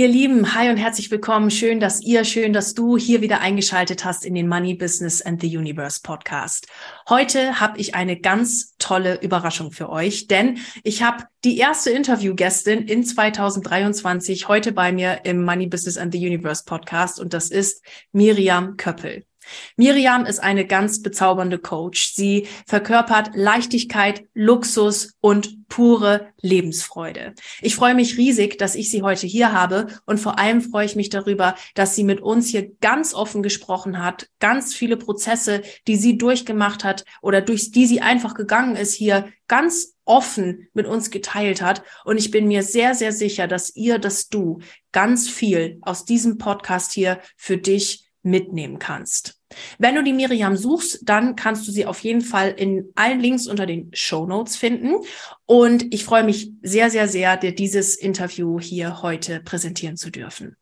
Ihr 0.00 0.08
Lieben, 0.08 0.54
hi 0.54 0.70
und 0.70 0.78
herzlich 0.78 1.10
willkommen. 1.10 1.50
Schön, 1.50 1.78
dass 1.78 2.00
ihr, 2.00 2.24
schön, 2.24 2.54
dass 2.54 2.72
du 2.72 2.96
hier 2.96 3.20
wieder 3.20 3.42
eingeschaltet 3.42 4.02
hast 4.02 4.24
in 4.24 4.34
den 4.34 4.48
Money 4.48 4.74
Business 4.74 5.20
and 5.20 5.42
the 5.42 5.58
Universe 5.58 6.00
Podcast. 6.02 6.68
Heute 7.10 7.60
habe 7.60 7.78
ich 7.78 7.94
eine 7.94 8.18
ganz 8.18 8.78
tolle 8.78 9.20
Überraschung 9.20 9.72
für 9.72 9.90
euch, 9.90 10.26
denn 10.26 10.56
ich 10.84 11.02
habe 11.02 11.24
die 11.44 11.58
erste 11.58 11.90
Interviewgästin 11.90 12.88
in 12.88 13.04
2023 13.04 14.48
heute 14.48 14.72
bei 14.72 14.90
mir 14.90 15.20
im 15.24 15.44
Money 15.44 15.66
Business 15.66 15.98
and 15.98 16.14
the 16.14 16.26
Universe 16.26 16.64
Podcast 16.64 17.20
und 17.20 17.34
das 17.34 17.50
ist 17.50 17.84
Miriam 18.10 18.78
Köppel. 18.78 19.26
Miriam 19.76 20.26
ist 20.26 20.40
eine 20.40 20.66
ganz 20.66 21.02
bezaubernde 21.02 21.58
Coach. 21.58 22.14
Sie 22.14 22.46
verkörpert 22.66 23.30
Leichtigkeit, 23.34 24.24
Luxus 24.34 25.14
und 25.20 25.68
pure 25.68 26.28
Lebensfreude. 26.40 27.34
Ich 27.62 27.76
freue 27.76 27.94
mich 27.94 28.18
riesig, 28.18 28.58
dass 28.58 28.74
ich 28.74 28.90
sie 28.90 29.02
heute 29.02 29.26
hier 29.26 29.52
habe 29.52 29.86
und 30.04 30.18
vor 30.18 30.38
allem 30.38 30.60
freue 30.60 30.84
ich 30.84 30.96
mich 30.96 31.08
darüber, 31.08 31.54
dass 31.74 31.94
sie 31.94 32.04
mit 32.04 32.20
uns 32.20 32.48
hier 32.48 32.70
ganz 32.80 33.14
offen 33.14 33.42
gesprochen 33.42 34.02
hat, 34.02 34.28
ganz 34.40 34.74
viele 34.74 34.96
Prozesse, 34.96 35.62
die 35.86 35.96
sie 35.96 36.18
durchgemacht 36.18 36.84
hat 36.84 37.04
oder 37.22 37.40
durch 37.40 37.70
die 37.70 37.86
sie 37.86 38.00
einfach 38.00 38.34
gegangen 38.34 38.76
ist, 38.76 38.94
hier 38.94 39.28
ganz 39.48 39.94
offen 40.04 40.68
mit 40.74 40.86
uns 40.86 41.10
geteilt 41.10 41.62
hat. 41.62 41.82
Und 42.04 42.18
ich 42.18 42.30
bin 42.30 42.48
mir 42.48 42.62
sehr, 42.62 42.94
sehr 42.94 43.12
sicher, 43.12 43.46
dass 43.46 43.74
ihr, 43.76 43.98
dass 43.98 44.28
du 44.28 44.60
ganz 44.92 45.28
viel 45.28 45.78
aus 45.82 46.04
diesem 46.04 46.36
Podcast 46.36 46.92
hier 46.92 47.20
für 47.36 47.56
dich 47.56 48.08
mitnehmen 48.22 48.78
kannst. 48.78 49.39
Wenn 49.78 49.94
du 49.94 50.02
die 50.02 50.12
Miriam 50.12 50.56
suchst, 50.56 51.00
dann 51.02 51.36
kannst 51.36 51.66
du 51.66 51.72
sie 51.72 51.86
auf 51.86 52.00
jeden 52.00 52.20
Fall 52.20 52.50
in 52.50 52.92
allen 52.94 53.20
Links 53.20 53.46
unter 53.46 53.66
den 53.66 53.90
Show 53.92 54.26
Notes 54.26 54.56
finden. 54.56 54.96
Und 55.46 55.92
ich 55.92 56.04
freue 56.04 56.24
mich 56.24 56.52
sehr, 56.62 56.90
sehr, 56.90 57.08
sehr, 57.08 57.36
dir 57.36 57.54
dieses 57.54 57.96
Interview 57.96 58.60
hier 58.60 59.02
heute 59.02 59.40
präsentieren 59.40 59.96
zu 59.96 60.10
dürfen. 60.10 60.56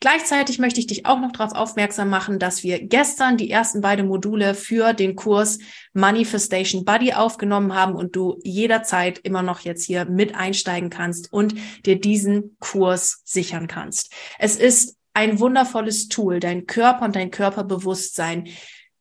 Gleichzeitig 0.00 0.58
möchte 0.58 0.80
ich 0.80 0.86
dich 0.86 1.06
auch 1.06 1.20
noch 1.20 1.32
darauf 1.32 1.52
aufmerksam 1.52 2.08
machen, 2.08 2.38
dass 2.38 2.62
wir 2.62 2.80
gestern 2.80 3.36
die 3.36 3.50
ersten 3.50 3.80
beiden 3.80 4.08
Module 4.08 4.54
für 4.54 4.94
den 4.94 5.14
Kurs 5.14 5.58
Manifestation 5.92 6.84
Buddy 6.84 7.12
aufgenommen 7.12 7.74
haben 7.74 7.94
und 7.94 8.16
du 8.16 8.38
jederzeit 8.42 9.18
immer 9.18 9.42
noch 9.42 9.60
jetzt 9.60 9.84
hier 9.84 10.06
mit 10.06 10.34
einsteigen 10.34 10.90
kannst 10.90 11.32
und 11.32 11.54
dir 11.84 12.00
diesen 12.00 12.56
Kurs 12.60 13.20
sichern 13.24 13.66
kannst. 13.66 14.12
Es 14.38 14.56
ist 14.56 14.97
ein 15.18 15.40
wundervolles 15.40 16.06
Tool, 16.06 16.38
dein 16.38 16.66
Körper 16.66 17.04
und 17.04 17.16
dein 17.16 17.32
Körperbewusstsein 17.32 18.46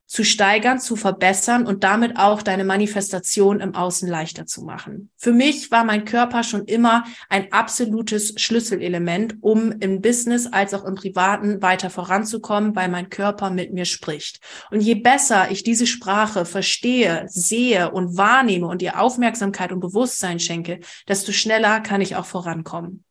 zu 0.08 0.23
steigern, 0.23 0.80
zu 0.80 0.96
verbessern 0.96 1.68
und 1.68 1.84
damit 1.84 2.18
auch 2.18 2.42
deine 2.42 2.64
Manifestation 2.64 3.60
im 3.60 3.76
Außen 3.76 4.10
leichter 4.10 4.48
zu 4.48 4.64
machen. 4.64 5.12
Für 5.16 5.32
mich 5.32 5.70
war 5.70 5.84
mein 5.84 6.06
Körper 6.06 6.44
schon 6.44 6.66
immer 6.66 7.04
ein 7.30 7.52
absolutes 7.52 8.33
Schlüsselelement, 8.38 9.36
um 9.42 9.73
im 9.73 10.02
Business 10.02 10.48
als 10.48 10.73
auch 10.73 10.86
im 10.86 10.95
Privaten 10.95 11.61
weiter 11.61 11.92
voranzukommen, 11.92 12.76
weil 12.76 12.89
mein 12.89 13.10
Körper 13.10 13.52
mit 13.52 13.73
mir 13.73 13.86
spricht. 13.86 14.39
Und 14.72 14.82
je 14.82 14.95
besser 14.95 15.52
ich 15.52 15.61
diese 15.61 15.86
Sprache 15.86 16.45
verstehe, 16.45 17.26
sehe 17.27 17.92
und 17.92 18.17
wahrnehme 18.17 18.66
und 18.66 18.82
ihr 18.82 19.00
Aufmerksamkeit 19.00 19.72
und 19.72 19.82
Bewusstsein 19.82 20.39
schenke, 20.39 20.80
desto 21.08 21.32
schneller 21.32 21.80
kann 21.82 22.02
ich 22.02 22.16
auch 22.16 22.26
vorankommen. 22.26 23.04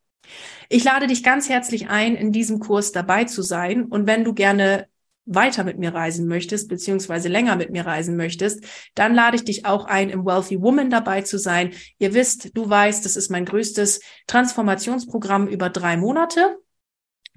Ich 0.68 0.84
lade 0.84 1.06
dich 1.06 1.22
ganz 1.22 1.48
herzlich 1.48 1.88
ein, 1.88 2.16
in 2.16 2.32
diesem 2.32 2.58
Kurs 2.58 2.92
dabei 2.92 3.24
zu 3.24 3.42
sein. 3.42 3.84
Und 3.84 4.06
wenn 4.06 4.24
du 4.24 4.34
gerne 4.34 4.86
weiter 5.26 5.64
mit 5.64 5.78
mir 5.78 5.92
reisen 5.92 6.28
möchtest, 6.28 6.68
beziehungsweise 6.68 7.28
länger 7.28 7.56
mit 7.56 7.70
mir 7.70 7.84
reisen 7.84 8.16
möchtest, 8.16 8.64
dann 8.94 9.14
lade 9.14 9.36
ich 9.36 9.44
dich 9.44 9.66
auch 9.66 9.84
ein, 9.84 10.08
im 10.08 10.24
Wealthy 10.24 10.62
Woman 10.62 10.88
dabei 10.88 11.22
zu 11.22 11.38
sein. 11.38 11.72
Ihr 11.98 12.14
wisst, 12.14 12.56
du 12.56 12.68
weißt, 12.68 13.04
das 13.04 13.16
ist 13.16 13.30
mein 13.30 13.44
größtes 13.44 14.00
Transformationsprogramm 14.28 15.48
über 15.48 15.68
drei 15.68 15.96
Monate. 15.96 16.58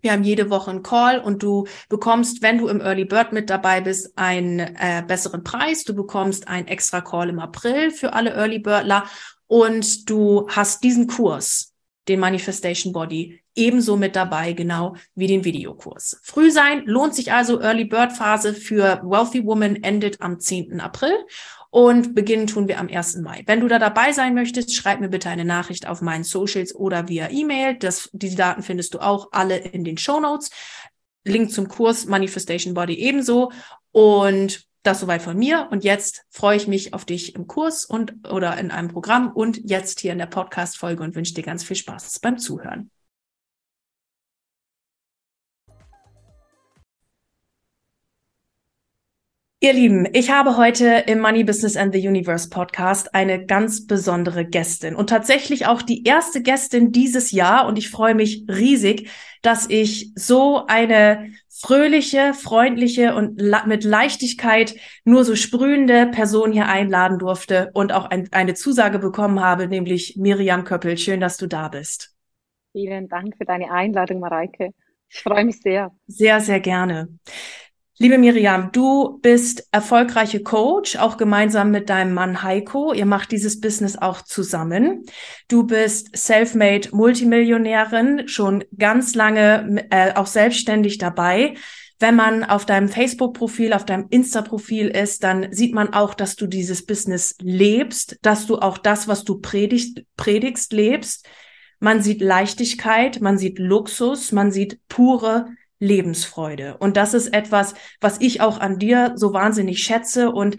Wir 0.01 0.13
haben 0.13 0.23
jede 0.23 0.49
Woche 0.49 0.71
einen 0.71 0.83
Call 0.83 1.19
und 1.19 1.43
du 1.43 1.67
bekommst, 1.89 2.41
wenn 2.41 2.57
du 2.57 2.67
im 2.67 2.79
Early 2.79 3.05
Bird 3.05 3.33
mit 3.33 3.49
dabei 3.49 3.81
bist, 3.81 4.17
einen 4.17 4.59
äh, 4.59 5.03
besseren 5.05 5.43
Preis. 5.43 5.83
Du 5.83 5.93
bekommst 5.93 6.47
einen 6.47 6.67
extra 6.67 7.01
Call 7.01 7.29
im 7.29 7.39
April 7.39 7.91
für 7.91 8.13
alle 8.13 8.31
Early 8.31 8.59
Birdler 8.59 9.05
und 9.47 10.09
du 10.09 10.47
hast 10.49 10.83
diesen 10.83 11.07
Kurs 11.07 11.68
den 12.09 12.19
Manifestation 12.19 12.91
Body 12.91 13.39
ebenso 13.55 13.97
mit 13.97 14.15
dabei, 14.15 14.53
genau 14.53 14.95
wie 15.15 15.27
den 15.27 15.43
Videokurs. 15.43 16.19
Früh 16.23 16.51
sein 16.51 16.85
lohnt 16.85 17.15
sich 17.15 17.31
also. 17.31 17.61
Early 17.61 17.85
Bird 17.85 18.11
Phase 18.11 18.53
für 18.53 19.01
Wealthy 19.03 19.45
Woman 19.45 19.77
endet 19.83 20.21
am 20.21 20.39
10. 20.39 20.79
April 20.79 21.13
und 21.69 22.15
beginnen 22.15 22.47
tun 22.47 22.67
wir 22.67 22.79
am 22.79 22.87
1. 22.87 23.17
Mai. 23.17 23.43
Wenn 23.45 23.59
du 23.59 23.67
da 23.67 23.77
dabei 23.77 24.11
sein 24.11 24.33
möchtest, 24.33 24.73
schreib 24.73 24.99
mir 24.99 25.09
bitte 25.09 25.29
eine 25.29 25.45
Nachricht 25.45 25.87
auf 25.87 26.01
meinen 26.01 26.23
Socials 26.23 26.73
oder 26.73 27.07
via 27.07 27.29
E-Mail. 27.29 27.75
Das, 27.75 28.09
diese 28.11 28.35
Daten 28.35 28.63
findest 28.63 28.93
du 28.95 28.99
auch 28.99 29.29
alle 29.31 29.57
in 29.57 29.83
den 29.83 29.97
Show 29.97 30.19
Notes. 30.19 30.49
Link 31.25 31.51
zum 31.51 31.67
Kurs 31.67 32.05
Manifestation 32.05 32.73
Body 32.73 32.95
ebenso. 32.95 33.51
Und 33.91 34.68
das 34.83 34.99
soweit 34.99 35.21
von 35.21 35.37
mir. 35.37 35.67
Und 35.71 35.83
jetzt 35.83 36.25
freue 36.29 36.57
ich 36.57 36.67
mich 36.67 36.93
auf 36.93 37.05
dich 37.05 37.35
im 37.35 37.47
Kurs 37.47 37.85
und 37.85 38.29
oder 38.29 38.57
in 38.57 38.71
einem 38.71 38.89
Programm 38.89 39.31
und 39.31 39.57
jetzt 39.69 39.99
hier 39.99 40.11
in 40.11 40.17
der 40.17 40.25
Podcast-Folge 40.25 41.03
und 41.03 41.15
wünsche 41.15 41.33
dir 41.33 41.43
ganz 41.43 41.63
viel 41.63 41.75
Spaß 41.75 42.19
beim 42.19 42.37
Zuhören. 42.37 42.91
Ihr 49.61 49.73
Lieben, 49.73 50.07
ich 50.13 50.31
habe 50.31 50.55
heute 50.55 51.03
im 51.07 51.19
Money 51.19 51.43
Business 51.43 51.75
and 51.75 51.93
the 51.93 52.07
Universe 52.07 52.47
Podcast 52.49 53.13
eine 53.13 53.45
ganz 53.45 53.85
besondere 53.87 54.45
Gästin 54.45 54.95
und 54.95 55.09
tatsächlich 55.09 55.67
auch 55.67 55.81
die 55.81 56.05
erste 56.05 56.41
Gästin 56.41 56.93
dieses 56.93 57.31
Jahr 57.31 57.67
und 57.67 57.77
ich 57.77 57.89
freue 57.89 58.15
mich 58.15 58.45
riesig, 58.47 59.09
dass 59.41 59.69
ich 59.69 60.13
so 60.15 60.65
eine 60.67 61.33
fröhliche, 61.49 62.33
freundliche 62.33 63.15
und 63.15 63.41
mit 63.65 63.83
Leichtigkeit 63.83 64.75
nur 65.03 65.25
so 65.25 65.35
sprühende 65.35 66.07
Person 66.07 66.53
hier 66.53 66.67
einladen 66.69 67.19
durfte 67.19 67.69
und 67.73 67.91
auch 67.91 68.05
ein, 68.05 68.29
eine 68.31 68.53
Zusage 68.53 68.97
bekommen 68.97 69.41
habe, 69.41 69.67
nämlich 69.67 70.15
Miriam 70.15 70.63
Köppel. 70.63 70.97
Schön, 70.97 71.19
dass 71.19 71.35
du 71.35 71.47
da 71.47 71.67
bist. 71.67 72.15
Vielen 72.71 73.09
Dank 73.09 73.35
für 73.35 73.43
deine 73.43 73.69
Einladung, 73.71 74.21
Mareike. 74.21 74.69
Ich 75.09 75.21
freue 75.21 75.43
mich 75.43 75.59
sehr. 75.59 75.91
Sehr, 76.07 76.39
sehr 76.39 76.61
gerne. 76.61 77.09
Liebe 78.01 78.17
Miriam, 78.17 78.71
du 78.71 79.19
bist 79.21 79.67
erfolgreiche 79.73 80.41
Coach, 80.41 80.95
auch 80.95 81.17
gemeinsam 81.17 81.69
mit 81.69 81.89
deinem 81.89 82.13
Mann 82.13 82.43
Heiko. 82.43 82.93
Ihr 82.93 83.05
macht 83.05 83.33
dieses 83.33 83.59
Business 83.59 83.97
auch 83.97 84.21
zusammen. 84.21 85.03
Du 85.49 85.65
bist 85.65 86.15
self-made 86.15 86.95
Multimillionärin, 86.95 88.29
schon 88.29 88.63
ganz 88.77 89.15
lange 89.15 89.85
äh, 89.89 90.13
auch 90.15 90.27
selbstständig 90.27 90.97
dabei. 90.97 91.55
Wenn 91.99 92.15
man 92.15 92.45
auf 92.45 92.65
deinem 92.65 92.87
Facebook-Profil, 92.87 93.73
auf 93.73 93.83
deinem 93.83 94.07
Insta-Profil 94.09 94.87
ist, 94.87 95.25
dann 95.25 95.51
sieht 95.51 95.73
man 95.73 95.93
auch, 95.93 96.13
dass 96.13 96.37
du 96.37 96.47
dieses 96.47 96.85
Business 96.85 97.35
lebst, 97.41 98.17
dass 98.21 98.47
du 98.47 98.59
auch 98.59 98.77
das, 98.77 99.09
was 99.09 99.25
du 99.25 99.41
predigst, 99.41 100.03
predigst 100.15 100.71
lebst. 100.71 101.27
Man 101.81 102.01
sieht 102.01 102.21
Leichtigkeit, 102.21 103.19
man 103.19 103.37
sieht 103.37 103.59
Luxus, 103.59 104.31
man 104.31 104.53
sieht 104.53 104.79
pure 104.87 105.47
Lebensfreude. 105.79 106.77
Und 106.77 106.97
das 106.97 107.13
ist 107.13 107.33
etwas, 107.33 107.75
was 108.01 108.19
ich 108.21 108.41
auch 108.41 108.59
an 108.59 108.79
dir 108.79 109.13
so 109.15 109.31
wahnsinnig 109.33 109.81
schätze 109.81 110.31
und 110.31 110.57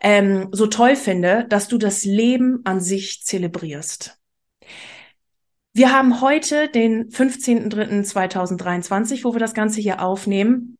ähm, 0.00 0.48
so 0.52 0.66
toll 0.66 0.96
finde, 0.96 1.46
dass 1.48 1.68
du 1.68 1.78
das 1.78 2.04
Leben 2.04 2.60
an 2.64 2.80
sich 2.80 3.22
zelebrierst. 3.24 4.18
Wir 5.72 5.92
haben 5.92 6.20
heute 6.20 6.68
den 6.68 7.08
15.03.2023, 7.08 9.24
wo 9.24 9.32
wir 9.34 9.40
das 9.40 9.54
Ganze 9.54 9.80
hier 9.80 10.02
aufnehmen. 10.02 10.76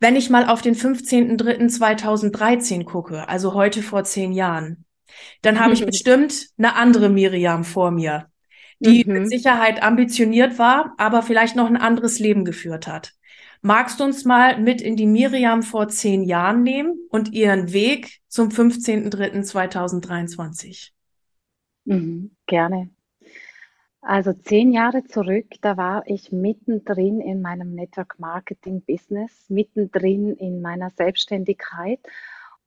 Wenn 0.00 0.16
ich 0.16 0.28
mal 0.30 0.48
auf 0.48 0.62
den 0.62 0.74
15.03.2013 0.74 2.84
gucke, 2.84 3.28
also 3.28 3.52
heute 3.54 3.82
vor 3.82 4.02
zehn 4.04 4.32
Jahren, 4.32 4.84
dann 5.42 5.60
habe 5.60 5.74
ich 5.74 5.84
bestimmt 5.84 6.46
eine 6.56 6.76
andere 6.76 7.08
Miriam 7.08 7.64
vor 7.64 7.90
mir, 7.90 8.30
die 8.80 9.04
mhm. 9.04 9.12
mit 9.12 9.28
Sicherheit 9.28 9.82
ambitioniert 9.82 10.58
war, 10.58 10.94
aber 10.98 11.22
vielleicht 11.22 11.56
noch 11.56 11.66
ein 11.66 11.76
anderes 11.76 12.18
Leben 12.18 12.44
geführt 12.44 12.86
hat. 12.86 13.14
Magst 13.60 13.98
du 13.98 14.04
uns 14.04 14.24
mal 14.24 14.60
mit 14.60 14.80
in 14.80 14.94
die 14.94 15.06
Miriam 15.06 15.64
vor 15.64 15.88
zehn 15.88 16.22
Jahren 16.22 16.62
nehmen 16.62 16.96
und 17.10 17.32
ihren 17.32 17.72
Weg 17.72 18.20
zum 18.28 18.50
15.03.2023? 18.50 20.92
Mhm, 21.84 22.30
gerne. 22.46 22.90
Also 24.00 24.32
zehn 24.32 24.70
Jahre 24.72 25.02
zurück, 25.04 25.46
da 25.60 25.76
war 25.76 26.04
ich 26.06 26.30
mittendrin 26.30 27.20
in 27.20 27.42
meinem 27.42 27.74
Network 27.74 28.14
Marketing 28.18 28.82
Business, 28.82 29.46
mittendrin 29.48 30.34
in 30.34 30.62
meiner 30.62 30.90
Selbstständigkeit 30.90 31.98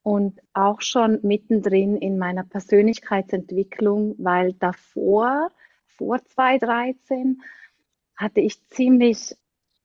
und 0.03 0.41
auch 0.53 0.81
schon 0.81 1.19
mittendrin 1.23 1.95
in 1.95 2.17
meiner 2.17 2.43
Persönlichkeitsentwicklung, 2.43 4.15
weil 4.17 4.53
davor, 4.53 5.51
vor 6.01 6.25
2013, 6.25 7.43
hatte 8.15 8.41
ich 8.41 8.67
ziemlich 8.69 9.35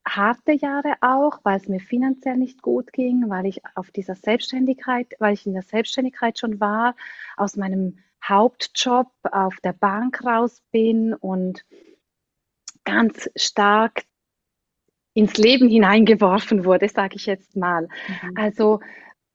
harte 0.07 0.53
Jahre 0.53 0.95
auch, 1.03 1.41
weil 1.43 1.59
es 1.59 1.69
mir 1.69 1.81
finanziell 1.81 2.39
nicht 2.39 2.63
gut 2.63 2.91
ging, 2.95 3.29
weil 3.29 3.45
ich 3.45 3.61
auf 3.75 3.91
dieser 3.91 4.15
Selbstständigkeit, 4.15 5.15
weil 5.19 5.35
ich 5.35 5.47
in 5.47 5.53
der 5.53 5.63
Selbstständigkeit 5.63 6.39
schon 6.39 6.59
war, 6.59 6.97
aus 7.37 7.57
meinem 7.57 7.99
Hauptjob 8.25 9.11
auf 9.31 9.61
der 9.61 9.75
Bank 9.75 10.25
raus 10.25 10.63
bin 10.71 11.13
und 11.13 11.67
ganz 12.85 13.29
stark 13.37 14.05
ins 15.13 15.37
Leben 15.37 15.69
hineingeworfen 15.69 16.65
wurde, 16.65 16.89
sage 16.89 17.17
ich 17.17 17.27
jetzt 17.27 17.57
mal. 17.57 17.89
Mhm. 18.23 18.33
Also 18.37 18.81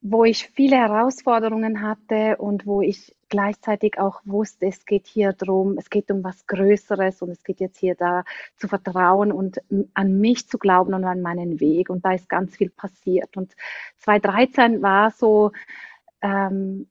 wo 0.01 0.25
ich 0.25 0.47
viele 0.47 0.77
Herausforderungen 0.77 1.83
hatte 1.83 2.37
und 2.37 2.65
wo 2.65 2.81
ich 2.81 3.15
gleichzeitig 3.31 3.97
auch 3.97 4.21
wusste, 4.25 4.67
es 4.67 4.85
geht 4.85 5.07
hier 5.07 5.33
drum, 5.33 5.77
es 5.79 5.89
geht 5.89 6.11
um 6.11 6.23
was 6.23 6.45
Größeres 6.45 7.23
und 7.23 7.29
es 7.29 7.43
geht 7.43 7.59
jetzt 7.59 7.79
hier 7.79 7.95
da 7.95 8.23
zu 8.57 8.67
vertrauen 8.67 9.31
und 9.31 9.59
an 9.95 10.19
mich 10.19 10.47
zu 10.47 10.59
glauben 10.59 10.93
und 10.93 11.05
an 11.05 11.21
meinen 11.21 11.59
Weg. 11.59 11.89
Und 11.89 12.05
da 12.05 12.13
ist 12.13 12.29
ganz 12.29 12.57
viel 12.57 12.69
passiert. 12.69 13.35
Und 13.37 13.55
2013 13.99 14.83
war 14.83 15.11
so 15.11 15.51
ähm, 16.21 16.87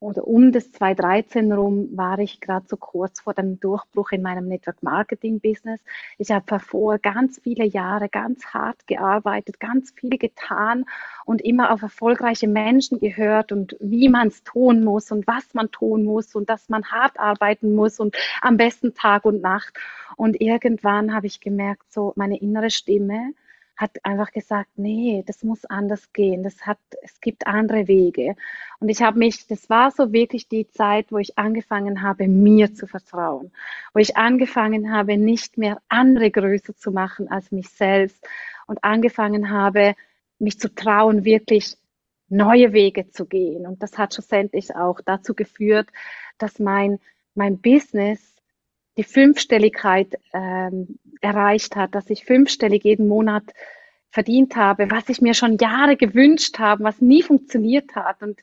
oder 0.00 0.26
um 0.26 0.50
das 0.50 0.72
2013 0.72 1.52
rum 1.52 1.90
war 1.92 2.18
ich 2.18 2.40
gerade 2.40 2.66
so 2.66 2.78
kurz 2.78 3.20
vor 3.20 3.34
dem 3.34 3.60
Durchbruch 3.60 4.12
in 4.12 4.22
meinem 4.22 4.48
Network 4.48 4.82
Marketing 4.82 5.40
Business. 5.40 5.80
Ich 6.16 6.30
habe 6.30 6.44
davor 6.46 6.98
ganz 6.98 7.38
viele 7.42 7.66
Jahre 7.66 8.08
ganz 8.08 8.46
hart 8.46 8.86
gearbeitet, 8.86 9.60
ganz 9.60 9.90
viel 9.90 10.16
getan 10.16 10.86
und 11.26 11.42
immer 11.42 11.70
auf 11.70 11.82
erfolgreiche 11.82 12.48
Menschen 12.48 12.98
gehört 12.98 13.52
und 13.52 13.76
wie 13.78 14.08
man 14.08 14.28
es 14.28 14.42
tun 14.42 14.82
muss 14.82 15.12
und 15.12 15.26
was 15.26 15.52
man 15.52 15.70
tun 15.70 16.04
muss 16.04 16.34
und 16.34 16.48
dass 16.48 16.70
man 16.70 16.84
hart 16.86 17.20
arbeiten 17.20 17.74
muss 17.74 18.00
und 18.00 18.16
am 18.40 18.56
besten 18.56 18.94
Tag 18.94 19.26
und 19.26 19.42
Nacht. 19.42 19.74
Und 20.16 20.40
irgendwann 20.40 21.14
habe 21.14 21.26
ich 21.26 21.40
gemerkt, 21.40 21.92
so 21.92 22.14
meine 22.16 22.40
innere 22.40 22.70
Stimme, 22.70 23.32
hat 23.80 24.04
einfach 24.04 24.30
gesagt, 24.30 24.68
nee, 24.76 25.24
das 25.26 25.42
muss 25.42 25.64
anders 25.64 26.12
gehen. 26.12 26.42
Das 26.42 26.66
hat, 26.66 26.78
es 27.00 27.20
gibt 27.20 27.46
andere 27.46 27.88
Wege. 27.88 28.36
Und 28.78 28.90
ich 28.90 29.00
habe 29.00 29.18
mich, 29.18 29.46
das 29.46 29.70
war 29.70 29.90
so 29.90 30.12
wirklich 30.12 30.48
die 30.48 30.68
Zeit, 30.68 31.10
wo 31.10 31.16
ich 31.16 31.38
angefangen 31.38 32.02
habe, 32.02 32.28
mir 32.28 32.74
zu 32.74 32.86
vertrauen, 32.86 33.52
wo 33.94 34.00
ich 34.00 34.18
angefangen 34.18 34.92
habe, 34.92 35.16
nicht 35.16 35.56
mehr 35.56 35.80
andere 35.88 36.30
größer 36.30 36.76
zu 36.76 36.92
machen 36.92 37.30
als 37.30 37.52
mich 37.52 37.70
selbst 37.70 38.22
und 38.66 38.84
angefangen 38.84 39.50
habe, 39.50 39.94
mich 40.38 40.60
zu 40.60 40.74
trauen, 40.74 41.24
wirklich 41.24 41.76
neue 42.28 42.74
Wege 42.74 43.08
zu 43.08 43.24
gehen. 43.24 43.66
Und 43.66 43.82
das 43.82 43.96
hat 43.96 44.12
schlussendlich 44.12 44.76
auch 44.76 45.00
dazu 45.00 45.34
geführt, 45.34 45.88
dass 46.36 46.58
mein, 46.58 46.98
mein 47.34 47.58
Business 47.58 48.39
die 48.96 49.04
Fünfstelligkeit 49.04 50.18
ähm, 50.32 50.98
erreicht 51.20 51.76
hat, 51.76 51.94
dass 51.94 52.10
ich 52.10 52.24
fünfstellig 52.24 52.84
jeden 52.84 53.08
Monat 53.08 53.44
verdient 54.10 54.56
habe, 54.56 54.90
was 54.90 55.08
ich 55.08 55.20
mir 55.20 55.34
schon 55.34 55.58
Jahre 55.58 55.96
gewünscht 55.96 56.58
habe, 56.58 56.84
was 56.84 57.00
nie 57.00 57.22
funktioniert 57.22 57.94
hat 57.94 58.22
und 58.22 58.40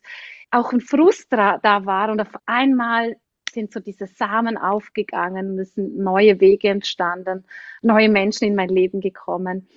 auch 0.50 0.72
ein 0.72 0.80
Frust 0.80 1.28
da, 1.32 1.60
war 1.86 2.10
und 2.10 2.22
auf 2.22 2.34
einmal 2.46 3.18
sind 3.52 3.74
so 3.74 3.80
diese 3.80 4.08
Samen 4.08 4.58
aufgegangen 4.58 5.52
und 5.52 5.60
es 5.60 5.74
sind 5.74 5.98
neue 5.98 6.40
Wege 6.40 6.70
entstanden, 6.70 7.46
neue 7.82 8.08
Menschen 8.08 8.46
in 8.46 8.56
mein 8.56 8.70
Leben 8.70 9.02
gekommen. 9.02 9.68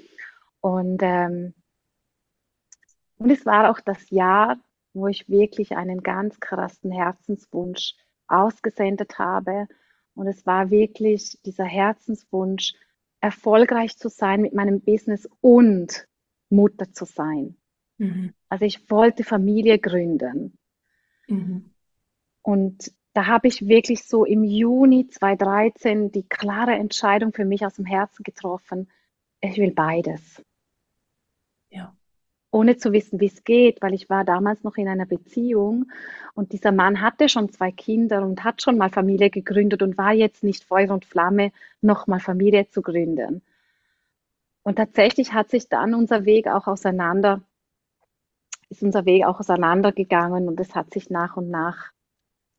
Und 0.61 1.01
ähm, 1.03 1.55
und 3.21 3.31
es 3.31 3.45
war 3.45 3.71
auch 3.71 3.81
das 3.81 4.09
Jahr, 4.11 4.59
wo 4.95 5.07
ich 5.07 5.29
wirklich 5.29 5.77
einen 5.77 6.03
ganz 6.03 6.41
krassen 6.41 6.91
Herzenswunsch 6.91 7.95
ausgesendet 8.29 9.19
habe 9.19 9.69
und 10.21 10.27
es 10.27 10.45
war 10.45 10.71
wirklich 10.71 11.39
dieser 11.47 11.65
Herzenswunsch, 11.65 12.75
erfolgreich 13.23 13.97
zu 13.97 14.11
sein 14.11 14.43
mit 14.43 14.53
meinem 14.53 14.83
Business 14.83 15.27
und 15.41 16.07
Mutter 16.51 16.93
zu 16.93 17.07
sein. 17.07 17.57
Mhm. 17.97 18.35
Also 18.51 18.67
ich 18.67 18.91
wollte 18.91 19.25
Familie 19.25 19.79
gründen. 19.79 20.59
Mhm. 21.27 21.71
Und 22.43 22.93
da 23.15 23.29
habe 23.29 23.49
ich 23.49 23.67
wirklich 23.67 24.05
so 24.05 24.27
im 24.27 24.45
Juni 24.45 25.07
2013 25.09 26.13
die 26.13 26.29
klare 26.29 26.73
Entscheidung 26.73 27.33
für 27.33 27.47
mich 27.47 27.65
aus 27.65 27.77
dem 27.77 27.87
Herzen 27.87 28.23
getroffen. 28.23 28.91
Ich 29.41 29.57
will 29.57 29.73
beides 29.73 30.45
ohne 32.51 32.77
zu 32.77 32.93
wissen, 32.93 33.21
wie 33.21 33.27
es 33.27 33.45
geht, 33.45 33.81
weil 33.81 33.95
ich 33.95 34.11
war 34.11 34.25
damals 34.25 34.65
noch 34.65 34.77
in 34.77 34.89
einer 34.89 35.07
Beziehung 35.07 35.91
und 36.35 36.53
dieser 36.53 36.73
Mann 36.73 37.01
hatte 37.01 37.29
schon 37.29 37.51
zwei 37.51 37.71
Kinder 37.71 38.23
und 38.23 38.45
hat 38.45 38.63
schon 38.63 38.77
mal 38.77 38.91
Familie 38.91 39.31
gegründet 39.31 39.83
und 39.83 39.97
war 39.97 40.13
jetzt 40.13 40.43
nicht 40.43 40.65
Feuer 40.65 40.91
und 40.91 41.05
Flamme, 41.05 41.53
noch 41.81 42.07
mal 42.07 42.21
Familie 42.21 42.69
zu 42.69 42.83
gründen. 42.83 43.43
Und 44.63 44.77
tatsächlich 44.77 45.33
hat 45.33 45.51
sich 45.51 45.69
dann 45.69 45.95
unser 45.95 46.25
Weg 46.25 46.49
auch 46.49 46.67
auseinander, 46.67 47.43
ist 48.69 48.83
unser 48.83 49.05
Weg 49.05 49.25
auch 49.25 49.41
auseinandergegangen 49.41 50.49
und 50.49 50.59
es 50.61 50.75
hat 50.75 50.93
sich 50.93 51.09
nach 51.11 51.37
und 51.37 51.51
nach, 51.51 51.93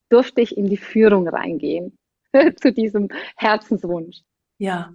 durfte 0.10 0.42
ich 0.42 0.58
in 0.58 0.68
die 0.68 0.78
Führung 0.78 1.28
reingehen 1.28 1.98
zu 2.62 2.72
diesem 2.72 3.10
Herzenswunsch. 3.36 4.22
Ja, 4.62 4.94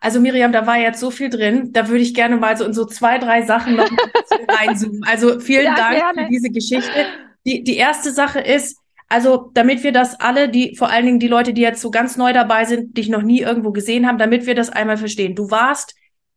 also 0.00 0.20
Miriam, 0.20 0.52
da 0.52 0.64
war 0.64 0.78
jetzt 0.78 1.00
so 1.00 1.10
viel 1.10 1.28
drin. 1.28 1.72
Da 1.72 1.88
würde 1.88 2.04
ich 2.04 2.14
gerne 2.14 2.36
mal 2.36 2.56
so 2.56 2.64
in 2.64 2.72
so 2.72 2.84
zwei, 2.84 3.18
drei 3.18 3.42
Sachen 3.42 3.74
noch 3.74 3.90
reinzoomen. 4.48 5.02
Also 5.02 5.40
vielen 5.40 5.64
ja, 5.64 5.74
Dank 5.74 5.96
gerne. 5.96 6.22
für 6.22 6.28
diese 6.28 6.50
Geschichte. 6.50 7.06
Die, 7.44 7.64
die 7.64 7.76
erste 7.78 8.12
Sache 8.12 8.38
ist, 8.38 8.78
also 9.08 9.50
damit 9.54 9.82
wir 9.82 9.90
das 9.90 10.20
alle, 10.20 10.48
die 10.48 10.76
vor 10.76 10.88
allen 10.88 11.04
Dingen 11.04 11.18
die 11.18 11.26
Leute, 11.26 11.52
die 11.52 11.62
jetzt 11.62 11.80
so 11.80 11.90
ganz 11.90 12.16
neu 12.16 12.32
dabei 12.32 12.64
sind, 12.64 12.96
dich 12.96 13.08
noch 13.08 13.22
nie 13.22 13.40
irgendwo 13.40 13.72
gesehen 13.72 14.06
haben, 14.06 14.18
damit 14.18 14.46
wir 14.46 14.54
das 14.54 14.70
einmal 14.70 14.98
verstehen. 14.98 15.34
Du 15.34 15.50
warst 15.50 15.96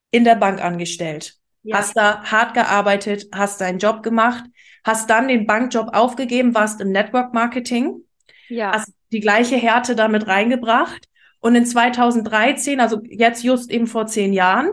in 0.10 0.24
der 0.24 0.36
Bank 0.36 0.60
angestellt, 0.60 1.36
ja. 1.62 1.78
hast 1.78 1.96
da 1.96 2.24
hart 2.24 2.56
gearbeitet, 2.56 3.28
hast 3.32 3.62
deinen 3.62 3.78
Job 3.78 4.02
gemacht, 4.02 4.44
hast 4.84 5.08
dann 5.12 5.28
den 5.28 5.46
Bankjob 5.46 5.90
aufgegeben, 5.94 6.56
warst 6.56 6.82
im 6.82 6.92
Network 6.92 7.32
Marketing, 7.32 8.02
ja. 8.50 8.72
hast 8.72 8.92
die 9.12 9.20
gleiche 9.20 9.56
Härte 9.56 9.96
damit 9.96 10.26
reingebracht 10.26 11.08
und 11.46 11.54
in 11.54 11.68
2013, 11.68 12.80
also 12.80 13.02
jetzt 13.08 13.44
just 13.44 13.70
eben 13.70 13.86
vor 13.86 14.08
zehn 14.08 14.34
Jahren, 14.34 14.72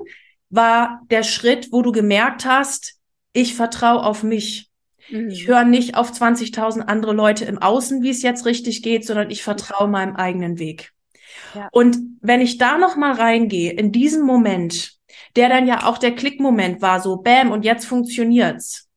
war 0.48 1.02
der 1.10 1.22
Schritt, 1.22 1.68
wo 1.70 1.82
du 1.82 1.92
gemerkt 1.92 2.46
hast, 2.46 2.94
ich 3.34 3.54
vertraue 3.54 4.02
auf 4.02 4.22
mich. 4.22 4.70
Mhm. 5.10 5.28
Ich 5.28 5.46
höre 5.46 5.64
nicht 5.64 5.98
auf 5.98 6.10
20.000 6.12 6.80
andere 6.80 7.12
Leute 7.12 7.44
im 7.44 7.58
Außen, 7.58 8.02
wie 8.02 8.08
es 8.08 8.22
jetzt 8.22 8.46
richtig 8.46 8.82
geht, 8.82 9.04
sondern 9.04 9.28
ich 9.28 9.42
vertraue 9.42 9.86
meinem 9.86 10.16
eigenen 10.16 10.58
Weg. 10.58 10.92
Ja. 11.54 11.68
Und 11.72 11.98
wenn 12.22 12.40
ich 12.40 12.56
da 12.56 12.78
noch 12.78 12.96
mal 12.96 13.12
reingehe, 13.12 13.74
in 13.74 13.92
diesem 13.92 14.24
Moment, 14.24 14.94
der 15.36 15.50
dann 15.50 15.66
ja 15.66 15.84
auch 15.84 15.98
der 15.98 16.14
Klickmoment 16.14 16.80
war, 16.80 17.00
so 17.00 17.18
bam, 17.18 17.50
und 17.50 17.66
jetzt 17.66 17.84
funktioniert's. 17.84 18.88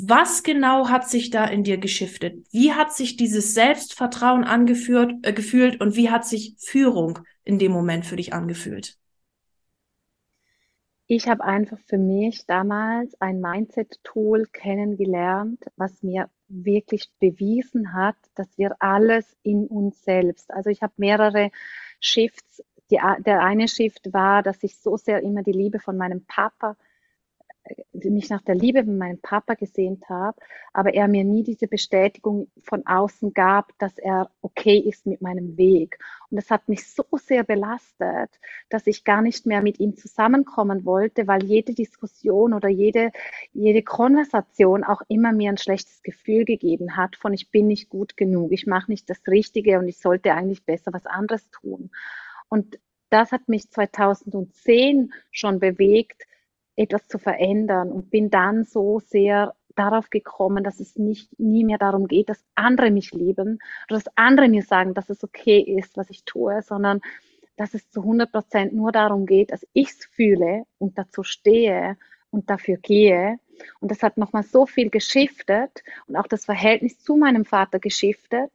Was 0.00 0.44
genau 0.44 0.88
hat 0.88 1.08
sich 1.08 1.30
da 1.30 1.44
in 1.44 1.64
dir 1.64 1.78
geschiftet? 1.78 2.46
Wie 2.52 2.72
hat 2.72 2.94
sich 2.94 3.16
dieses 3.16 3.54
Selbstvertrauen 3.54 4.44
angeführt, 4.44 5.12
äh, 5.22 5.32
gefühlt 5.32 5.80
und 5.80 5.96
wie 5.96 6.08
hat 6.08 6.24
sich 6.24 6.54
Führung 6.58 7.18
in 7.44 7.58
dem 7.58 7.72
Moment 7.72 8.06
für 8.06 8.16
dich 8.16 8.32
angefühlt? 8.32 8.96
Ich 11.08 11.26
habe 11.26 11.42
einfach 11.42 11.78
für 11.86 11.98
mich 11.98 12.46
damals 12.46 13.20
ein 13.20 13.40
Mindset-Tool 13.40 14.46
kennengelernt, 14.52 15.64
was 15.76 16.02
mir 16.02 16.28
wirklich 16.48 17.10
bewiesen 17.18 17.94
hat, 17.94 18.16
dass 18.34 18.46
wir 18.56 18.76
alles 18.78 19.36
in 19.42 19.66
uns 19.66 20.04
selbst, 20.04 20.52
also 20.52 20.70
ich 20.70 20.82
habe 20.82 20.92
mehrere 20.96 21.50
Shifts. 21.98 22.62
Die, 22.90 23.00
der 23.20 23.42
eine 23.42 23.68
Shift 23.68 24.12
war, 24.14 24.42
dass 24.42 24.62
ich 24.62 24.78
so 24.78 24.96
sehr 24.96 25.22
immer 25.22 25.42
die 25.42 25.52
Liebe 25.52 25.78
von 25.78 25.96
meinem 25.96 26.24
Papa 26.24 26.76
mich 27.92 28.30
nach 28.30 28.42
der 28.42 28.54
Liebe 28.54 28.84
von 28.84 28.98
meinem 28.98 29.20
Papa 29.20 29.54
gesehnt 29.54 30.08
habe, 30.08 30.38
aber 30.72 30.94
er 30.94 31.08
mir 31.08 31.24
nie 31.24 31.42
diese 31.42 31.66
Bestätigung 31.66 32.48
von 32.62 32.86
außen 32.86 33.34
gab, 33.34 33.76
dass 33.78 33.98
er 33.98 34.30
okay 34.40 34.78
ist 34.78 35.06
mit 35.06 35.22
meinem 35.22 35.56
Weg. 35.56 35.98
Und 36.30 36.36
das 36.36 36.50
hat 36.50 36.68
mich 36.68 36.86
so 36.86 37.04
sehr 37.12 37.44
belastet, 37.44 38.30
dass 38.68 38.86
ich 38.86 39.04
gar 39.04 39.22
nicht 39.22 39.46
mehr 39.46 39.62
mit 39.62 39.80
ihm 39.80 39.96
zusammenkommen 39.96 40.84
wollte, 40.84 41.26
weil 41.26 41.44
jede 41.44 41.74
Diskussion 41.74 42.54
oder 42.54 42.68
jede, 42.68 43.10
jede 43.52 43.82
Konversation 43.82 44.84
auch 44.84 45.02
immer 45.08 45.32
mir 45.32 45.50
ein 45.50 45.58
schlechtes 45.58 46.02
Gefühl 46.02 46.44
gegeben 46.44 46.96
hat 46.96 47.16
von 47.16 47.32
ich 47.32 47.50
bin 47.50 47.66
nicht 47.66 47.88
gut 47.88 48.16
genug, 48.16 48.52
ich 48.52 48.66
mache 48.66 48.90
nicht 48.90 49.08
das 49.10 49.20
Richtige 49.26 49.78
und 49.78 49.88
ich 49.88 49.98
sollte 49.98 50.34
eigentlich 50.34 50.64
besser 50.64 50.92
was 50.92 51.06
anderes 51.06 51.48
tun. 51.50 51.90
Und 52.48 52.78
das 53.10 53.32
hat 53.32 53.48
mich 53.48 53.70
2010 53.70 55.12
schon 55.30 55.60
bewegt, 55.60 56.27
etwas 56.78 57.08
zu 57.08 57.18
verändern 57.18 57.90
und 57.90 58.10
bin 58.10 58.30
dann 58.30 58.64
so 58.64 59.00
sehr 59.00 59.54
darauf 59.74 60.10
gekommen, 60.10 60.64
dass 60.64 60.80
es 60.80 60.96
nicht 60.96 61.38
nie 61.38 61.64
mehr 61.64 61.78
darum 61.78 62.06
geht, 62.08 62.28
dass 62.28 62.44
andere 62.54 62.90
mich 62.90 63.12
lieben 63.12 63.58
oder 63.88 63.98
dass 63.98 64.16
andere 64.16 64.48
mir 64.48 64.62
sagen, 64.62 64.94
dass 64.94 65.10
es 65.10 65.22
okay 65.22 65.60
ist, 65.60 65.96
was 65.96 66.10
ich 66.10 66.24
tue, 66.24 66.62
sondern 66.62 67.00
dass 67.56 67.74
es 67.74 67.90
zu 67.90 68.00
100 68.00 68.30
Prozent 68.30 68.72
nur 68.72 68.92
darum 68.92 69.26
geht, 69.26 69.50
dass 69.50 69.66
ich 69.72 69.90
es 69.90 70.04
fühle 70.04 70.64
und 70.78 70.98
dazu 70.98 71.22
stehe 71.22 71.96
und 72.30 72.50
dafür 72.50 72.76
gehe. 72.76 73.38
Und 73.80 73.90
das 73.90 74.02
hat 74.02 74.16
nochmal 74.16 74.44
so 74.44 74.66
viel 74.66 74.90
geschiftet 74.90 75.82
und 76.06 76.16
auch 76.16 76.28
das 76.28 76.44
Verhältnis 76.44 77.00
zu 77.00 77.16
meinem 77.16 77.44
Vater 77.44 77.80
geschiftet, 77.80 78.50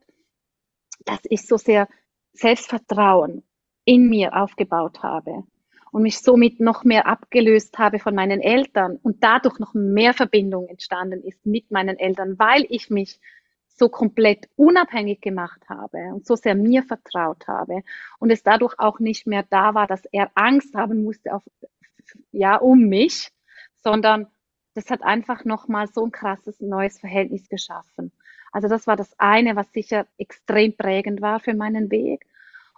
dass 1.06 1.20
ich 1.24 1.46
so 1.46 1.58
sehr 1.58 1.89
Selbstvertrauen 2.34 3.44
in 3.86 4.10
mir 4.10 4.34
aufgebaut 4.36 5.03
habe 5.03 5.44
und 5.93 6.01
mich 6.01 6.19
somit 6.19 6.59
noch 6.59 6.83
mehr 6.83 7.05
abgelöst 7.05 7.77
habe 7.77 8.00
von 8.00 8.15
meinen 8.15 8.41
Eltern 8.41 8.97
und 9.03 9.23
dadurch 9.23 9.59
noch 9.59 9.75
mehr 9.75 10.15
Verbindung 10.15 10.67
entstanden 10.67 11.21
ist 11.21 11.45
mit 11.45 11.69
meinen 11.69 12.00
Eltern, 12.00 12.39
weil 12.39 12.65
ich 12.69 12.89
mich 12.89 13.19
so 13.67 13.89
komplett 13.89 14.50
unabhängig 14.55 15.21
gemacht 15.21 15.62
habe 15.69 16.00
und 16.13 16.25
so 16.25 16.35
sehr 16.35 16.55
mir 16.55 16.81
vertraut 16.81 17.47
habe 17.47 17.83
und 18.17 18.31
es 18.31 18.41
dadurch 18.41 18.73
auch 18.79 19.00
nicht 19.00 19.27
mehr 19.27 19.45
da 19.47 19.75
war, 19.75 19.85
dass 19.85 20.03
er 20.12 20.31
Angst 20.33 20.73
haben 20.73 21.03
musste 21.03 21.31
auf, 21.31 21.43
ja, 22.31 22.55
um 22.55 22.89
mich, 22.89 23.31
sondern 23.83 24.25
das 24.73 24.89
hat 24.89 25.03
einfach 25.03 25.45
nochmal 25.45 25.85
so 25.88 26.03
ein 26.05 26.12
krasses 26.12 26.59
neues 26.59 27.00
Verhältnis 27.00 27.47
geschaffen. 27.50 28.12
Also 28.51 28.67
das 28.67 28.88
war 28.88 28.95
das 28.95 29.13
eine, 29.19 29.55
was 29.55 29.71
sicher 29.71 30.07
extrem 30.17 30.75
prägend 30.75 31.21
war 31.21 31.39
für 31.39 31.53
meinen 31.53 31.91
Weg. 31.91 32.25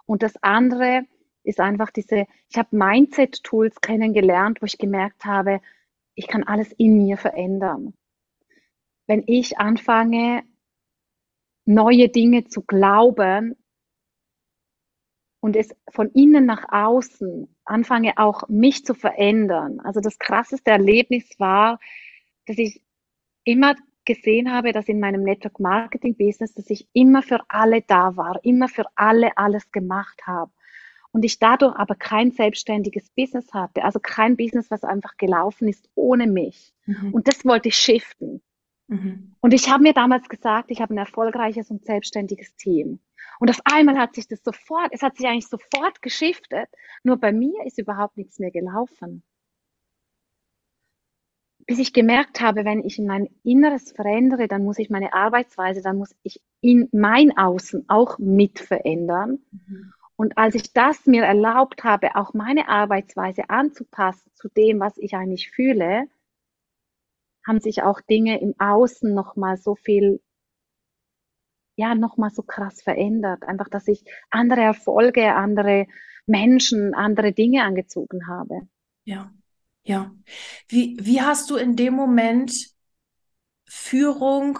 Und 0.04 0.22
das 0.22 0.36
andere 0.42 1.06
ist 1.46 1.60
einfach 1.60 1.90
diese, 1.90 2.26
ich 2.50 2.58
habe 2.58 2.76
Mindset-Tools 2.76 3.80
kennengelernt, 3.80 4.60
wo 4.60 4.66
ich 4.66 4.78
gemerkt 4.78 5.24
habe, 5.24 5.60
ich 6.14 6.28
kann 6.28 6.42
alles 6.44 6.72
in 6.72 6.96
mir 6.96 7.16
verändern. 7.16 7.94
Wenn 9.06 9.22
ich 9.26 9.58
anfange, 9.58 10.42
neue 11.64 12.08
Dinge 12.08 12.44
zu 12.44 12.62
glauben 12.62 13.56
und 15.40 15.56
es 15.56 15.74
von 15.90 16.10
innen 16.10 16.46
nach 16.46 16.64
außen 16.70 17.48
anfange 17.64 18.18
auch 18.18 18.48
mich 18.48 18.84
zu 18.84 18.94
verändern. 18.94 19.80
Also 19.80 20.00
das 20.00 20.18
krasseste 20.18 20.70
Erlebnis 20.70 21.28
war, 21.38 21.78
dass 22.46 22.58
ich 22.58 22.80
immer 23.44 23.74
gesehen 24.04 24.52
habe, 24.52 24.72
dass 24.72 24.88
in 24.88 25.00
meinem 25.00 25.22
Network 25.22 25.60
Marketing 25.60 26.16
Business, 26.16 26.54
dass 26.54 26.70
ich 26.70 26.88
immer 26.92 27.22
für 27.22 27.40
alle 27.48 27.82
da 27.82 28.16
war, 28.16 28.38
immer 28.44 28.68
für 28.68 28.86
alle 28.94 29.36
alles 29.36 29.70
gemacht 29.72 30.26
habe. 30.26 30.52
Und 31.16 31.24
ich 31.24 31.38
dadurch 31.38 31.74
aber 31.76 31.94
kein 31.94 32.30
selbstständiges 32.30 33.08
Business 33.08 33.54
hatte, 33.54 33.84
also 33.84 33.98
kein 33.98 34.36
Business, 34.36 34.70
was 34.70 34.84
einfach 34.84 35.16
gelaufen 35.16 35.66
ist 35.66 35.88
ohne 35.94 36.26
mich. 36.26 36.74
Mhm. 36.84 37.14
Und 37.14 37.26
das 37.26 37.42
wollte 37.46 37.70
ich 37.70 37.78
shiften. 37.78 38.42
Mhm. 38.88 39.34
Und 39.40 39.54
ich 39.54 39.70
habe 39.70 39.82
mir 39.82 39.94
damals 39.94 40.28
gesagt, 40.28 40.70
ich 40.70 40.82
habe 40.82 40.92
ein 40.92 40.98
erfolgreiches 40.98 41.70
und 41.70 41.86
selbstständiges 41.86 42.54
Team. 42.56 42.98
Und 43.40 43.48
auf 43.48 43.60
einmal 43.64 43.96
hat 43.96 44.14
sich 44.14 44.28
das 44.28 44.44
sofort, 44.44 44.88
es 44.90 45.00
hat 45.00 45.16
sich 45.16 45.26
eigentlich 45.26 45.48
sofort 45.48 46.02
geschiftet. 46.02 46.68
Nur 47.02 47.16
bei 47.16 47.32
mir 47.32 47.64
ist 47.64 47.78
überhaupt 47.78 48.18
nichts 48.18 48.38
mehr 48.38 48.50
gelaufen. 48.50 49.22
Bis 51.66 51.78
ich 51.78 51.94
gemerkt 51.94 52.42
habe, 52.42 52.66
wenn 52.66 52.84
ich 52.84 52.98
mein 52.98 53.30
Inneres 53.42 53.90
verändere, 53.90 54.48
dann 54.48 54.64
muss 54.64 54.78
ich 54.78 54.90
meine 54.90 55.14
Arbeitsweise, 55.14 55.80
dann 55.80 55.96
muss 55.96 56.14
ich 56.22 56.42
in 56.60 56.90
mein 56.92 57.38
Außen 57.38 57.86
auch 57.88 58.18
mit 58.18 58.58
verändern. 58.58 59.38
Mhm. 59.50 59.92
Und 60.16 60.38
als 60.38 60.54
ich 60.54 60.72
das 60.72 61.06
mir 61.06 61.24
erlaubt 61.24 61.84
habe, 61.84 62.16
auch 62.16 62.32
meine 62.32 62.68
Arbeitsweise 62.68 63.50
anzupassen 63.50 64.30
zu 64.34 64.48
dem, 64.48 64.80
was 64.80 64.96
ich 64.96 65.14
eigentlich 65.14 65.50
fühle, 65.50 66.08
haben 67.46 67.60
sich 67.60 67.82
auch 67.82 68.00
Dinge 68.00 68.40
im 68.40 68.54
Außen 68.58 69.14
nochmal 69.14 69.56
so 69.58 69.76
viel, 69.76 70.20
ja, 71.76 71.94
nochmal 71.94 72.30
so 72.30 72.42
krass 72.42 72.82
verändert. 72.82 73.44
Einfach, 73.44 73.68
dass 73.68 73.86
ich 73.88 74.04
andere 74.30 74.62
Erfolge, 74.62 75.34
andere 75.34 75.86
Menschen, 76.24 76.94
andere 76.94 77.32
Dinge 77.32 77.62
angezogen 77.62 78.26
habe. 78.26 78.62
Ja, 79.04 79.32
ja. 79.84 80.12
Wie, 80.66 80.96
wie 81.00 81.20
hast 81.20 81.50
du 81.50 81.56
in 81.56 81.76
dem 81.76 81.94
Moment 81.94 82.52
Führung 83.66 84.58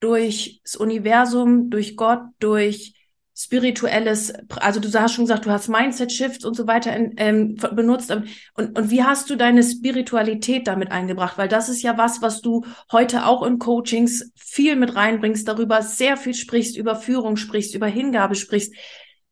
durch 0.00 0.60
das 0.64 0.76
Universum, 0.76 1.70
durch 1.70 1.96
Gott, 1.96 2.22
durch 2.38 3.05
spirituelles, 3.38 4.32
also 4.60 4.80
du 4.80 4.90
hast 4.98 5.12
schon 5.12 5.26
gesagt, 5.26 5.44
du 5.44 5.50
hast 5.50 5.68
Mindset-Shifts 5.68 6.46
und 6.46 6.54
so 6.54 6.66
weiter 6.66 6.96
in, 6.96 7.14
ähm, 7.18 7.54
benutzt. 7.54 8.10
Und, 8.10 8.30
und 8.54 8.90
wie 8.90 9.04
hast 9.04 9.28
du 9.28 9.36
deine 9.36 9.62
Spiritualität 9.62 10.66
damit 10.66 10.90
eingebracht? 10.90 11.36
Weil 11.36 11.48
das 11.48 11.68
ist 11.68 11.82
ja 11.82 11.98
was, 11.98 12.22
was 12.22 12.40
du 12.40 12.64
heute 12.90 13.26
auch 13.26 13.42
in 13.42 13.58
Coachings 13.58 14.32
viel 14.34 14.74
mit 14.74 14.96
reinbringst, 14.96 15.46
darüber 15.46 15.82
sehr 15.82 16.16
viel 16.16 16.32
sprichst, 16.32 16.78
über 16.78 16.96
Führung 16.96 17.36
sprichst, 17.36 17.74
über 17.74 17.86
Hingabe 17.86 18.36
sprichst. 18.36 18.74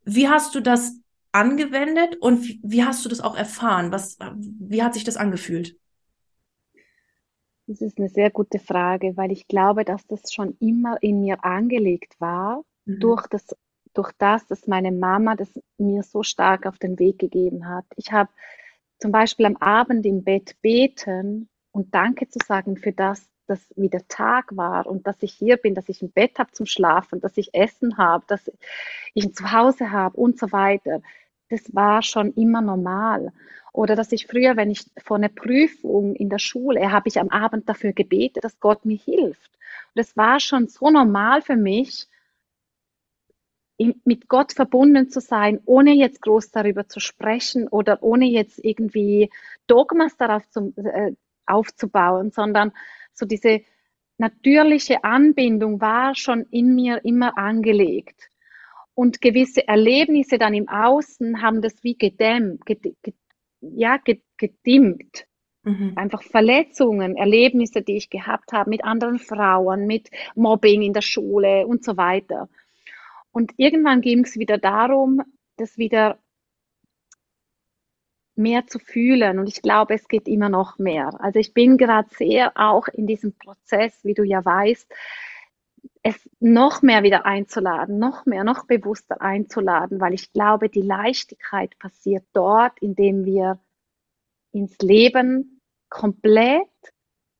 Wie 0.04 0.28
hast 0.28 0.54
du 0.54 0.60
das 0.60 1.00
angewendet 1.32 2.16
und 2.20 2.46
wie 2.62 2.84
hast 2.84 3.06
du 3.06 3.08
das 3.08 3.22
auch 3.22 3.36
erfahren? 3.36 3.90
Was, 3.90 4.18
wie 4.36 4.82
hat 4.82 4.92
sich 4.92 5.04
das 5.04 5.16
angefühlt? 5.16 5.78
Das 7.66 7.80
ist 7.80 7.96
eine 7.96 8.10
sehr 8.10 8.30
gute 8.30 8.58
Frage, 8.58 9.16
weil 9.16 9.32
ich 9.32 9.48
glaube, 9.48 9.86
dass 9.86 10.06
das 10.06 10.30
schon 10.30 10.58
immer 10.60 11.02
in 11.02 11.22
mir 11.22 11.42
angelegt 11.42 12.16
war 12.18 12.62
mhm. 12.84 13.00
durch 13.00 13.26
das 13.28 13.46
durch 13.94 14.12
das, 14.18 14.46
dass 14.46 14.66
meine 14.66 14.92
Mama 14.92 15.36
das 15.36 15.48
mir 15.78 16.02
so 16.02 16.22
stark 16.22 16.66
auf 16.66 16.78
den 16.78 16.98
Weg 16.98 17.18
gegeben 17.18 17.68
hat. 17.68 17.84
Ich 17.96 18.12
habe 18.12 18.30
zum 18.98 19.12
Beispiel 19.12 19.46
am 19.46 19.56
Abend 19.56 20.04
im 20.06 20.24
Bett 20.24 20.56
beten 20.62 21.48
und 21.72 21.94
Danke 21.94 22.28
zu 22.28 22.38
sagen 22.46 22.76
für 22.76 22.92
das, 22.92 23.28
dass 23.46 23.60
wieder 23.76 24.00
Tag 24.08 24.56
war 24.56 24.86
und 24.86 25.06
dass 25.06 25.22
ich 25.22 25.32
hier 25.32 25.56
bin, 25.56 25.74
dass 25.74 25.88
ich 25.88 26.02
ein 26.02 26.10
Bett 26.10 26.38
habe 26.38 26.52
zum 26.52 26.66
Schlafen, 26.66 27.20
dass 27.20 27.36
ich 27.36 27.54
Essen 27.54 27.98
habe, 27.98 28.24
dass 28.26 28.50
ich 29.12 29.24
ein 29.24 29.34
Zuhause 29.34 29.90
habe 29.90 30.16
und 30.16 30.38
so 30.38 30.52
weiter. 30.52 31.02
Das 31.50 31.74
war 31.74 32.02
schon 32.02 32.32
immer 32.34 32.62
normal. 32.62 33.32
Oder 33.72 33.96
dass 33.96 34.12
ich 34.12 34.26
früher, 34.26 34.56
wenn 34.56 34.70
ich 34.70 34.86
vor 35.02 35.16
einer 35.16 35.28
Prüfung 35.28 36.14
in 36.14 36.30
der 36.30 36.38
Schule, 36.38 36.92
habe 36.92 37.08
ich 37.08 37.20
am 37.20 37.28
Abend 37.28 37.68
dafür 37.68 37.92
gebetet, 37.92 38.44
dass 38.44 38.60
Gott 38.60 38.84
mir 38.84 38.96
hilft. 38.96 39.50
Und 39.94 39.96
das 39.96 40.16
war 40.16 40.40
schon 40.40 40.68
so 40.68 40.90
normal 40.90 41.42
für 41.42 41.56
mich, 41.56 42.06
mit 44.04 44.28
Gott 44.28 44.52
verbunden 44.52 45.10
zu 45.10 45.20
sein, 45.20 45.60
ohne 45.64 45.92
jetzt 45.94 46.22
groß 46.22 46.50
darüber 46.50 46.88
zu 46.88 47.00
sprechen 47.00 47.68
oder 47.68 48.02
ohne 48.02 48.26
jetzt 48.26 48.64
irgendwie 48.64 49.30
Dogmas 49.66 50.16
darauf 50.16 50.48
zu, 50.50 50.72
äh, 50.76 51.12
aufzubauen, 51.46 52.30
sondern 52.30 52.72
so 53.12 53.26
diese 53.26 53.62
natürliche 54.18 55.04
Anbindung 55.04 55.80
war 55.80 56.14
schon 56.14 56.46
in 56.50 56.74
mir 56.74 57.04
immer 57.04 57.36
angelegt. 57.36 58.28
Und 58.94 59.20
gewisse 59.20 59.66
Erlebnisse 59.66 60.38
dann 60.38 60.54
im 60.54 60.68
Außen 60.68 61.42
haben 61.42 61.62
das 61.62 61.82
wie 61.82 61.96
gedämmt, 61.96 62.64
ged, 62.64 62.82
ged, 63.02 63.14
ja, 63.60 63.98
gedimmt. 64.36 65.26
Mhm. 65.64 65.94
Einfach 65.96 66.22
Verletzungen, 66.22 67.16
Erlebnisse, 67.16 67.82
die 67.82 67.96
ich 67.96 68.10
gehabt 68.10 68.52
habe 68.52 68.70
mit 68.70 68.84
anderen 68.84 69.18
Frauen, 69.18 69.86
mit 69.86 70.10
Mobbing 70.36 70.82
in 70.82 70.92
der 70.92 71.00
Schule 71.00 71.66
und 71.66 71.82
so 71.82 71.96
weiter. 71.96 72.48
Und 73.34 73.52
irgendwann 73.56 74.00
ging 74.00 74.24
es 74.24 74.36
wieder 74.36 74.58
darum, 74.58 75.20
das 75.56 75.76
wieder 75.76 76.18
mehr 78.36 78.66
zu 78.68 78.78
fühlen. 78.78 79.40
Und 79.40 79.48
ich 79.48 79.60
glaube, 79.60 79.94
es 79.94 80.06
geht 80.06 80.28
immer 80.28 80.48
noch 80.48 80.78
mehr. 80.78 81.20
Also 81.20 81.40
ich 81.40 81.52
bin 81.52 81.76
gerade 81.76 82.08
sehr 82.14 82.52
auch 82.54 82.86
in 82.86 83.08
diesem 83.08 83.36
Prozess, 83.36 84.04
wie 84.04 84.14
du 84.14 84.22
ja 84.22 84.44
weißt, 84.44 84.88
es 86.04 86.30
noch 86.38 86.82
mehr 86.82 87.02
wieder 87.02 87.26
einzuladen, 87.26 87.98
noch 87.98 88.24
mehr, 88.24 88.44
noch 88.44 88.66
bewusster 88.66 89.20
einzuladen, 89.20 90.00
weil 90.00 90.14
ich 90.14 90.32
glaube, 90.32 90.68
die 90.68 90.82
Leichtigkeit 90.82 91.76
passiert 91.80 92.24
dort, 92.34 92.78
indem 92.80 93.24
wir 93.24 93.58
ins 94.52 94.78
Leben 94.78 95.60
komplett 95.88 96.68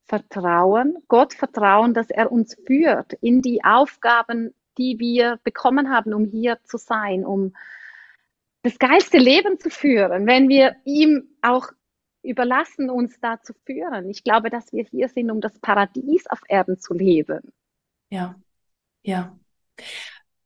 vertrauen, 0.06 0.96
Gott 1.06 1.34
vertrauen, 1.34 1.94
dass 1.94 2.10
er 2.10 2.32
uns 2.32 2.56
führt 2.66 3.12
in 3.14 3.42
die 3.42 3.62
Aufgaben, 3.64 4.54
die 4.78 4.98
wir 4.98 5.38
bekommen 5.44 5.90
haben, 5.90 6.14
um 6.14 6.24
hier 6.24 6.58
zu 6.64 6.78
sein, 6.78 7.24
um 7.24 7.54
das 8.62 8.78
geilste 8.78 9.18
Leben 9.18 9.58
zu 9.60 9.70
führen, 9.70 10.26
wenn 10.26 10.48
wir 10.48 10.76
ihm 10.84 11.28
auch 11.42 11.68
überlassen, 12.22 12.88
uns 12.88 13.20
da 13.20 13.40
zu 13.42 13.52
führen. 13.66 14.08
Ich 14.08 14.24
glaube, 14.24 14.48
dass 14.48 14.72
wir 14.72 14.84
hier 14.84 15.08
sind, 15.08 15.30
um 15.30 15.40
das 15.40 15.58
Paradies 15.58 16.26
auf 16.26 16.40
Erden 16.48 16.78
zu 16.78 16.94
leben. 16.94 17.52
Ja, 18.10 18.36
ja. 19.02 19.38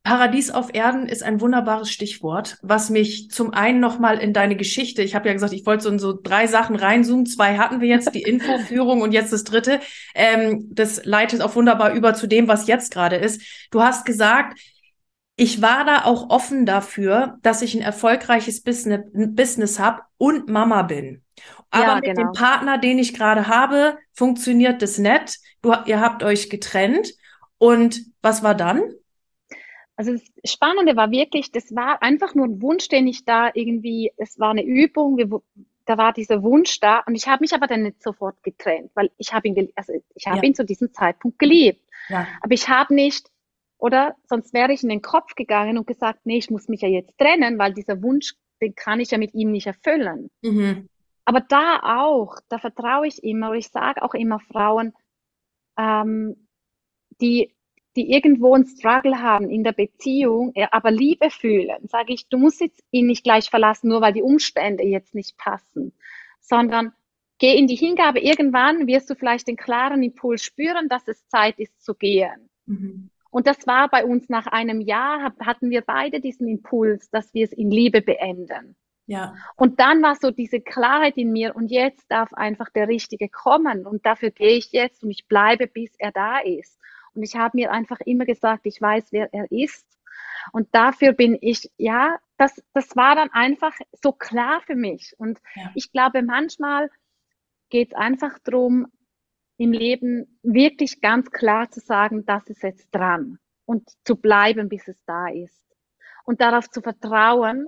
Paradies 0.09 0.50
auf 0.50 0.73
Erden 0.73 1.07
ist 1.07 1.23
ein 1.23 1.38
wunderbares 1.43 1.91
Stichwort, 1.91 2.57
was 2.62 2.88
mich 2.88 3.31
zum 3.31 3.53
einen 3.53 3.79
nochmal 3.79 4.19
in 4.21 4.33
deine 4.33 4.57
Geschichte, 4.57 5.03
ich 5.03 5.15
habe 5.15 5.29
ja 5.29 5.35
gesagt, 5.35 5.53
ich 5.53 5.67
wollte 5.67 5.83
so 5.83 5.91
in 5.91 5.99
so 5.99 6.19
drei 6.19 6.47
Sachen 6.47 6.77
reinzoomen, 6.77 7.27
zwei 7.27 7.59
hatten 7.59 7.83
wir 7.83 7.88
jetzt, 7.88 8.15
die 8.15 8.23
Infoführung 8.29 9.03
und 9.03 9.12
jetzt 9.12 9.35
das 9.35 9.45
dritte. 9.45 9.81
Ähm, 10.15 10.71
das 10.73 11.05
leitet 11.05 11.43
auch 11.43 11.55
wunderbar 11.57 11.93
über 11.93 12.15
zu 12.15 12.27
dem, 12.27 12.49
was 12.49 12.67
jetzt 12.67 12.91
gerade 12.91 13.17
ist. 13.17 13.43
Du 13.71 13.83
hast 13.83 14.07
gesagt, 14.07 14.59
ich 15.37 15.61
war 15.61 15.85
da 15.85 16.07
auch 16.07 16.31
offen 16.31 16.65
dafür, 16.65 17.37
dass 17.43 17.61
ich 17.61 17.75
ein 17.75 17.83
erfolgreiches 17.83 18.62
Business, 18.62 19.03
Business 19.12 19.79
habe 19.79 20.00
und 20.17 20.49
Mama 20.49 20.85
bin. 20.85 21.23
Aber 21.69 21.85
ja, 21.85 21.95
mit 21.97 22.05
genau. 22.05 22.23
dem 22.23 22.33
Partner, 22.33 22.79
den 22.79 22.99
ich 22.99 23.12
gerade 23.12 23.47
habe, 23.47 23.99
funktioniert 24.15 24.81
das 24.81 24.97
nett. 24.97 25.37
Du, 25.61 25.75
ihr 25.85 26.00
habt 26.00 26.23
euch 26.23 26.49
getrennt. 26.49 27.12
Und 27.59 28.00
was 28.23 28.43
war 28.43 28.55
dann? 28.55 28.81
Also 29.99 30.12
das 30.12 30.23
Spannende 30.45 30.95
war 30.95 31.11
wirklich, 31.11 31.50
das 31.50 31.75
war 31.75 32.02
einfach 32.02 32.37
nur 32.37 32.47
ein 32.47 32.62
Wunsch, 32.62 32.88
den 32.88 33.09
ich 33.09 33.25
da 33.25 33.50
irgendwie, 33.52 34.12
es 34.17 34.38
war 34.38 34.50
eine 34.50 34.62
Übung, 34.62 35.17
wir, 35.17 35.43
da 35.87 35.99
war 35.99 36.12
dieser 36.12 36.45
Wunsch 36.45 36.78
da 36.78 37.00
und 37.00 37.17
ich 37.17 37.26
habe 37.26 37.43
mich 37.43 37.52
aber 37.52 37.67
dann 37.67 37.83
nicht 37.83 38.00
sofort 38.00 38.40
getrennt, 38.45 38.93
weil 38.95 39.11
ich 39.19 39.33
habe 39.33 39.49
ihn, 39.49 39.73
also 39.75 39.93
ich 40.14 40.26
habe 40.28 40.37
ja. 40.37 40.45
ihn 40.45 40.55
zu 40.55 40.64
diesem 40.64 40.93
Zeitpunkt 40.93 41.40
geliebt. 41.40 41.85
Ja. 42.11 42.28
Aber 42.40 42.55
ich 42.55 42.69
habe 42.69 42.95
nicht, 42.95 43.28
oder 43.76 44.14
sonst 44.28 44.55
wäre 44.55 44.73
ich 44.73 44.85
in 44.85 44.88
den 44.88 45.02
Kopf 45.02 45.35
gegangen 45.35 45.78
und 45.78 45.88
gesagt, 45.88 46.21
nee, 46.23 46.38
ich 46.38 46.49
muss 46.49 46.69
mich 46.69 46.83
ja 46.83 46.88
jetzt 46.88 47.19
trennen, 47.19 47.59
weil 47.59 47.75
dieser 47.75 48.00
Wunsch, 48.00 48.37
den 48.62 48.76
kann 48.76 49.00
ich 49.00 49.11
ja 49.11 49.19
mit 49.19 49.35
ihm 49.35 49.50
nicht 49.50 49.67
erfüllen. 49.67 50.31
Mhm. 50.43 50.88
Aber 51.25 51.40
da 51.40 51.81
auch, 51.83 52.37
da 52.49 52.59
vertraue 52.59 53.09
ich 53.09 53.25
immer, 53.25 53.50
und 53.50 53.57
ich 53.57 53.69
sage 53.71 54.02
auch 54.02 54.14
immer 54.14 54.38
Frauen, 54.38 54.95
ähm, 55.76 56.49
die, 57.21 57.52
die 57.99 58.12
irgendwo 58.12 58.55
einen 58.55 58.64
Struggle 58.64 59.21
haben 59.21 59.50
in 59.50 59.64
der 59.64 59.73
Beziehung, 59.73 60.55
aber 60.71 60.93
Liebe 60.93 61.31
fühlen, 61.31 61.88
sage 61.88 62.12
ich, 62.12 62.28
du 62.28 62.38
musst 62.38 62.61
jetzt 62.61 62.81
ihn 62.93 63.09
nicht 63.09 63.25
gleich 63.25 63.50
verlassen, 63.50 63.88
nur 63.88 64.00
weil 64.00 64.12
die 64.12 64.23
Umstände 64.23 64.85
jetzt 64.85 65.17
nicht 65.17 65.37
passen, 65.37 65.93
sondern 66.38 66.93
geh 67.38 67.59
in 67.59 67.67
die 67.67 67.75
Hingabe. 67.75 68.21
Irgendwann 68.21 68.87
wirst 68.87 69.11
du 69.11 69.17
vielleicht 69.17 69.49
den 69.49 69.57
klaren 69.57 70.05
Impuls 70.05 70.45
spüren, 70.45 70.88
dass 70.88 71.09
es 71.09 71.26
Zeit 71.26 71.59
ist 71.59 71.83
zu 71.83 71.95
gehen. 71.95 72.49
Mhm. 72.67 73.11
Und 73.31 73.49
das 73.49 73.67
war 73.67 73.88
bei 73.88 74.05
uns 74.05 74.28
nach 74.28 74.47
einem 74.47 74.81
Jahr, 74.81 75.35
hatten 75.40 75.71
wir 75.71 75.81
beide 75.81 76.21
diesen 76.21 76.47
Impuls, 76.47 77.11
dass 77.11 77.35
wir 77.35 77.45
es 77.45 77.52
in 77.52 77.73
Liebe 77.73 78.00
beenden. 78.00 78.76
Ja. 79.07 79.35
Und 79.57 79.81
dann 79.81 80.02
war 80.02 80.14
so 80.14 80.31
diese 80.31 80.61
Klarheit 80.61 81.17
in 81.17 81.33
mir 81.33 81.57
und 81.57 81.73
jetzt 81.73 82.11
darf 82.12 82.33
einfach 82.33 82.71
der 82.71 82.87
Richtige 82.87 83.28
kommen 83.28 83.87
und 83.87 84.07
dafür 84.07 84.31
gehe 84.31 84.57
ich 84.57 84.71
jetzt 84.71 85.02
und 85.02 85.11
ich 85.11 85.26
bleibe, 85.26 85.67
bis 85.67 85.95
er 85.99 86.12
da 86.12 86.38
ist. 86.38 86.77
Und 87.19 87.25
ich 87.25 87.35
habe 87.35 87.57
mir 87.57 87.73
einfach 87.73 87.99
immer 88.05 88.25
gesagt, 88.25 88.65
ich 88.65 88.81
weiß, 88.81 89.11
wer 89.11 89.35
er 89.35 89.51
ist. 89.51 89.85
Und 90.53 90.73
dafür 90.73 91.13
bin 91.13 91.37
ich, 91.41 91.69
ja, 91.77 92.17
das, 92.37 92.63
das 92.75 92.95
war 92.95 93.17
dann 93.17 93.29
einfach 93.33 93.75
so 94.01 94.13
klar 94.13 94.61
für 94.61 94.77
mich. 94.77 95.17
Und 95.19 95.41
ja. 95.57 95.73
ich 95.75 95.91
glaube, 95.91 96.23
manchmal 96.23 96.91
geht 97.71 97.89
es 97.89 97.95
einfach 97.95 98.39
darum, 98.45 98.87
im 99.57 99.73
Leben 99.73 100.39
wirklich 100.45 101.01
ganz 101.01 101.33
klar 101.33 101.69
zu 101.73 101.81
sagen, 101.81 102.25
das 102.25 102.47
ist 102.47 102.63
jetzt 102.63 102.89
dran 102.93 103.41
und 103.65 103.91
zu 104.05 104.15
bleiben, 104.15 104.69
bis 104.69 104.87
es 104.87 105.05
da 105.05 105.27
ist. 105.27 105.61
Und 106.25 106.41
darauf 106.41 106.71
zu 106.71 106.83
vertrauen, 106.83 107.67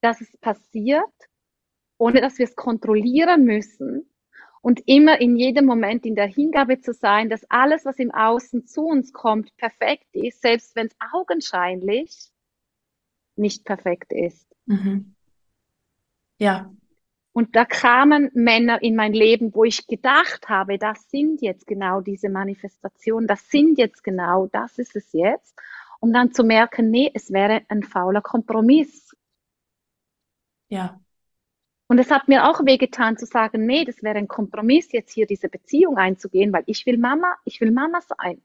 dass 0.00 0.20
es 0.20 0.36
passiert, 0.38 1.04
ohne 1.98 2.20
dass 2.20 2.38
wir 2.38 2.46
es 2.46 2.56
kontrollieren 2.56 3.44
müssen 3.44 4.10
und 4.60 4.82
immer 4.86 5.20
in 5.20 5.36
jedem 5.36 5.64
Moment 5.64 6.04
in 6.04 6.14
der 6.14 6.26
Hingabe 6.26 6.80
zu 6.80 6.92
sein, 6.92 7.28
dass 7.28 7.48
alles, 7.50 7.84
was 7.84 7.98
im 7.98 8.10
Außen 8.10 8.66
zu 8.66 8.82
uns 8.82 9.12
kommt, 9.12 9.56
perfekt 9.56 10.08
ist, 10.12 10.42
selbst 10.42 10.76
wenn 10.76 10.86
es 10.88 10.96
augenscheinlich 11.12 12.30
nicht 13.36 13.64
perfekt 13.64 14.12
ist. 14.12 14.46
Mhm. 14.66 15.14
Ja, 16.38 16.70
und 17.32 17.54
da 17.54 17.64
kamen 17.64 18.30
Männer 18.34 18.82
in 18.82 18.96
mein 18.96 19.12
Leben, 19.12 19.54
wo 19.54 19.64
ich 19.64 19.86
gedacht 19.86 20.48
habe, 20.48 20.78
das 20.78 21.08
sind 21.10 21.40
jetzt 21.42 21.66
genau 21.66 22.00
diese 22.00 22.28
Manifestationen, 22.28 23.28
das 23.28 23.48
sind 23.48 23.78
jetzt 23.78 24.02
genau, 24.02 24.48
das 24.48 24.78
ist 24.78 24.96
es 24.96 25.12
jetzt. 25.12 25.56
Um 26.00 26.12
dann 26.12 26.32
zu 26.32 26.42
merken, 26.42 26.90
nee, 26.90 27.10
es 27.14 27.30
wäre 27.30 27.62
ein 27.68 27.82
fauler 27.82 28.22
Kompromiss. 28.22 29.14
Ja. 30.68 31.00
Und 31.90 31.98
es 31.98 32.12
hat 32.12 32.28
mir 32.28 32.48
auch 32.48 32.64
wehgetan 32.64 33.16
zu 33.16 33.26
sagen, 33.26 33.66
nee, 33.66 33.84
das 33.84 34.00
wäre 34.04 34.16
ein 34.16 34.28
Kompromiss, 34.28 34.92
jetzt 34.92 35.12
hier 35.12 35.26
diese 35.26 35.48
Beziehung 35.48 35.96
einzugehen, 35.96 36.52
weil 36.52 36.62
ich 36.66 36.86
will 36.86 36.98
Mama, 36.98 37.34
ich 37.44 37.60
will 37.60 37.72
Mama 37.72 37.98
sein. 38.00 38.40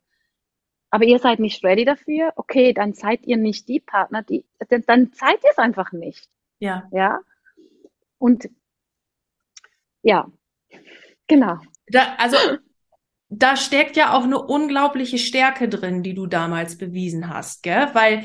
Aber 0.89 1.05
ihr 1.05 1.19
seid 1.19 1.37
nicht 1.37 1.63
ready 1.63 1.85
dafür, 1.85 2.33
okay, 2.37 2.73
dann 2.73 2.93
seid 2.93 3.23
ihr 3.27 3.37
nicht 3.37 3.67
die 3.67 3.79
Partner, 3.79 4.23
die, 4.23 4.45
dann 4.67 5.11
seid 5.13 5.43
ihr 5.43 5.51
es 5.51 5.59
einfach 5.59 5.91
nicht. 5.91 6.27
Ja. 6.57 6.89
Ja. 6.91 7.19
Und 8.17 8.49
ja, 10.01 10.27
genau. 11.27 11.59
Da, 11.85 12.15
also 12.17 12.37
da 13.29 13.55
steckt 13.55 13.95
ja 13.95 14.13
auch 14.17 14.23
eine 14.23 14.41
unglaubliche 14.41 15.19
Stärke 15.19 15.69
drin, 15.69 16.01
die 16.01 16.15
du 16.15 16.25
damals 16.25 16.79
bewiesen 16.79 17.29
hast, 17.29 17.61
gell? 17.61 17.89
Weil 17.93 18.23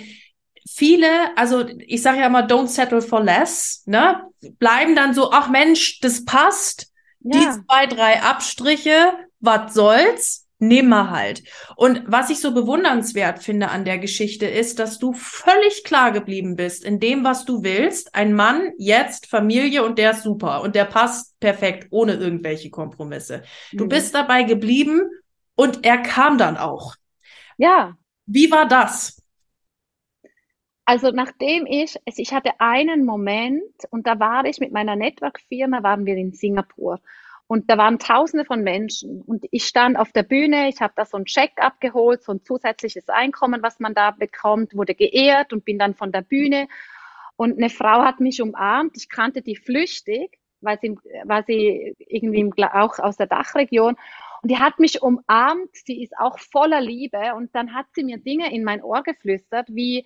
viele, 0.69 1.37
also 1.37 1.67
ich 1.67 2.03
sage 2.03 2.21
ja 2.21 2.27
immer, 2.27 2.47
don't 2.47 2.69
settle 2.69 3.03
for 3.03 3.23
less, 3.23 3.83
ne? 3.87 4.23
Bleiben 4.59 4.95
dann 4.95 5.15
so, 5.15 5.31
ach 5.33 5.49
Mensch, 5.49 6.01
das 6.01 6.25
passt. 6.25 6.93
Ja. 7.21 7.39
Die 7.39 7.47
zwei, 7.67 7.87
drei 7.87 8.23
Abstriche, 8.23 9.13
was 9.41 9.75
soll's? 9.75 10.47
nimm 10.61 10.89
mal 10.89 11.11
halt. 11.11 11.43
Und 11.75 12.03
was 12.07 12.31
ich 12.31 12.39
so 12.41 12.53
bewundernswert 12.55 13.43
finde 13.43 13.71
an 13.71 13.85
der 13.85 13.99
Geschichte 13.99 14.47
ist, 14.47 14.79
dass 14.79 14.99
du 14.99 15.13
völlig 15.15 15.83
klar 15.85 16.13
geblieben 16.13 16.55
bist 16.55 16.85
in 16.85 17.01
dem, 17.01 17.25
was 17.25 17.45
du 17.45 17.65
willst. 17.65 18.15
Ein 18.15 18.35
Mann, 18.35 18.71
jetzt 18.79 19.27
Familie 19.27 19.85
und 19.85 19.99
der 19.99 20.13
ist 20.13 20.23
super 20.23 20.61
und 20.63 20.75
der 20.75 20.85
passt 20.85 21.39
perfekt, 21.41 21.89
ohne 21.91 22.15
irgendwelche 22.15 22.71
Kompromisse. 22.71 23.43
Du 23.73 23.85
mhm. 23.85 23.89
bist 23.89 24.15
dabei 24.15 24.45
geblieben 24.45 25.09
und 25.57 25.85
er 25.85 25.99
kam 25.99 26.39
dann 26.39 26.57
auch. 26.57 26.95
Ja. 27.57 27.95
Wie 28.27 28.51
war 28.51 28.69
das? 28.69 29.20
Also 30.91 31.13
nachdem 31.13 31.67
ich, 31.67 31.95
also 32.05 32.21
ich 32.21 32.35
hatte 32.35 32.51
einen 32.59 33.05
Moment 33.05 33.63
und 33.91 34.09
da 34.09 34.19
war 34.19 34.45
ich 34.45 34.59
mit 34.59 34.73
meiner 34.73 34.97
Network-Firma, 34.97 35.85
waren 35.85 36.05
wir 36.05 36.17
in 36.17 36.33
Singapur 36.33 36.99
und 37.47 37.71
da 37.71 37.79
waren 37.79 38.01
Tausende 38.01 38.45
von 38.45 38.65
Menschen. 38.65 39.23
Und 39.23 39.47
ich 39.53 39.67
stand 39.67 39.97
auf 39.97 40.11
der 40.11 40.25
Bühne, 40.25 40.69
ich 40.69 40.81
habe 40.81 40.93
da 40.97 41.05
so 41.05 41.17
ein 41.17 41.27
Check 41.27 41.53
abgeholt, 41.59 42.25
so 42.25 42.33
ein 42.33 42.43
zusätzliches 42.43 43.09
Einkommen, 43.09 43.63
was 43.63 43.79
man 43.79 43.95
da 43.95 44.11
bekommt, 44.11 44.75
wurde 44.75 44.97
geehrt 44.97 45.53
und 45.53 45.65
bin 45.65 45.79
dann 45.79 45.95
von 45.95 46.11
der 46.11 46.23
Bühne. 46.23 46.67
Und 47.37 47.57
eine 47.57 47.71
Frau 47.71 48.03
hat 48.03 48.19
mich 48.19 48.43
umarmt. 48.43 48.97
Ich 48.97 49.09
kannte 49.09 49.43
die 49.43 49.55
flüchtig, 49.55 50.41
weil 50.61 50.81
sie, 50.81 50.99
weil 51.23 51.45
sie 51.47 51.95
irgendwie 52.01 52.51
auch 52.65 52.99
aus 52.99 53.17
der 53.17 53.29
Dachregion. 53.29 53.95
Und 54.43 54.51
die 54.51 54.59
hat 54.59 54.81
mich 54.81 55.03
umarmt. 55.03 55.71
Sie 55.73 56.03
ist 56.03 56.19
auch 56.19 56.41
voller 56.41 56.81
Liebe. 56.81 57.37
Und 57.37 57.55
dann 57.55 57.75
hat 57.75 57.87
sie 57.95 58.03
mir 58.03 58.19
Dinge 58.19 58.53
in 58.53 58.65
mein 58.65 58.83
Ohr 58.83 59.05
geflüstert, 59.05 59.69
wie, 59.71 60.05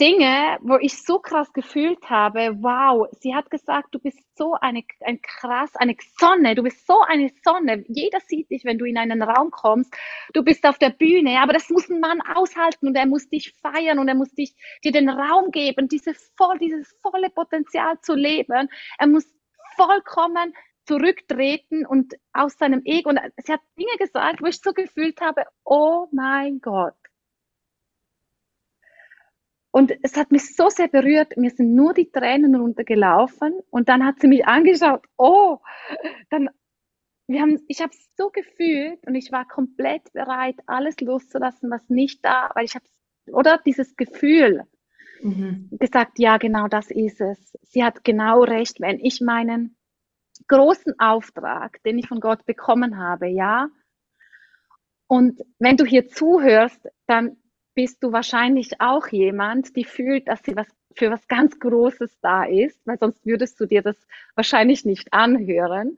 Dinge, 0.00 0.56
wo 0.62 0.78
ich 0.78 1.02
so 1.02 1.18
krass 1.18 1.52
gefühlt 1.52 2.08
habe, 2.08 2.56
wow, 2.62 3.06
sie 3.20 3.34
hat 3.34 3.50
gesagt, 3.50 3.94
du 3.94 3.98
bist 3.98 4.18
so 4.38 4.54
eine, 4.54 4.84
ein 5.00 5.20
krass, 5.20 5.76
eine 5.76 5.94
Sonne, 6.18 6.54
du 6.54 6.62
bist 6.62 6.86
so 6.86 7.00
eine 7.02 7.30
Sonne. 7.44 7.84
Jeder 7.88 8.20
sieht 8.20 8.50
dich, 8.50 8.64
wenn 8.64 8.78
du 8.78 8.86
in 8.86 8.96
einen 8.96 9.22
Raum 9.22 9.50
kommst. 9.50 9.94
Du 10.32 10.42
bist 10.42 10.64
auf 10.64 10.78
der 10.78 10.90
Bühne, 10.90 11.40
aber 11.40 11.52
das 11.52 11.68
muss 11.68 11.90
ein 11.90 12.00
Mann 12.00 12.22
aushalten 12.22 12.88
und 12.88 12.96
er 12.96 13.06
muss 13.06 13.28
dich 13.28 13.52
feiern 13.60 13.98
und 13.98 14.08
er 14.08 14.14
muss 14.14 14.32
dich, 14.34 14.54
dir 14.82 14.92
den 14.92 15.10
Raum 15.10 15.50
geben, 15.50 15.88
diese 15.88 16.14
voll, 16.38 16.58
dieses 16.58 16.90
volle 17.02 17.28
Potenzial 17.28 18.00
zu 18.00 18.14
leben. 18.14 18.70
Er 18.98 19.06
muss 19.06 19.30
vollkommen 19.76 20.54
zurücktreten 20.86 21.84
und 21.84 22.14
aus 22.32 22.56
seinem 22.56 22.80
Ego. 22.86 23.10
Und 23.10 23.20
sie 23.44 23.52
hat 23.52 23.60
Dinge 23.78 23.96
gesagt, 23.98 24.40
wo 24.40 24.46
ich 24.46 24.58
so 24.58 24.72
gefühlt 24.72 25.20
habe, 25.20 25.44
oh 25.64 26.08
mein 26.12 26.60
Gott 26.60 26.94
und 29.72 29.92
es 30.02 30.18
hat 30.18 30.30
mich 30.30 30.54
so 30.54 30.68
sehr 30.68 30.88
berührt. 30.88 31.38
Mir 31.38 31.50
sind 31.50 31.74
nur 31.74 31.94
die 31.94 32.10
Tränen 32.10 32.54
runtergelaufen. 32.54 33.54
Und 33.70 33.88
dann 33.88 34.04
hat 34.04 34.20
sie 34.20 34.28
mich 34.28 34.46
angeschaut. 34.46 35.06
Oh, 35.16 35.58
dann, 36.28 36.50
wir 37.26 37.40
haben, 37.40 37.58
ich 37.68 37.80
habe 37.80 37.90
es 37.90 38.14
so 38.14 38.28
gefühlt 38.28 39.04
und 39.06 39.14
ich 39.14 39.32
war 39.32 39.48
komplett 39.48 40.12
bereit, 40.12 40.56
alles 40.66 41.00
loszulassen, 41.00 41.70
was 41.70 41.88
nicht 41.88 42.22
da, 42.22 42.50
weil 42.54 42.66
ich 42.66 42.74
habe, 42.74 42.84
oder 43.32 43.58
dieses 43.64 43.96
Gefühl 43.96 44.64
mhm. 45.22 45.70
gesagt, 45.72 46.18
ja, 46.18 46.36
genau 46.36 46.68
das 46.68 46.90
ist 46.90 47.22
es. 47.22 47.56
Sie 47.62 47.82
hat 47.82 48.04
genau 48.04 48.42
recht, 48.42 48.78
wenn 48.78 49.00
ich 49.00 49.22
meinen 49.22 49.78
großen 50.48 50.98
Auftrag, 50.98 51.82
den 51.84 51.96
ich 51.96 52.08
von 52.08 52.20
Gott 52.20 52.44
bekommen 52.44 52.98
habe, 52.98 53.26
ja. 53.26 53.68
Und 55.06 55.40
wenn 55.58 55.78
du 55.78 55.86
hier 55.86 56.08
zuhörst, 56.08 56.88
dann 57.06 57.38
bist 57.74 58.02
du 58.02 58.12
wahrscheinlich 58.12 58.80
auch 58.80 59.08
jemand, 59.08 59.76
die 59.76 59.84
fühlt, 59.84 60.28
dass 60.28 60.42
sie 60.42 60.56
was 60.56 60.68
für 60.94 61.10
was 61.10 61.26
ganz 61.28 61.58
Großes 61.58 62.18
da 62.20 62.44
ist, 62.44 62.78
weil 62.86 62.98
sonst 62.98 63.24
würdest 63.24 63.58
du 63.60 63.66
dir 63.66 63.82
das 63.82 63.96
wahrscheinlich 64.34 64.84
nicht 64.84 65.12
anhören. 65.12 65.96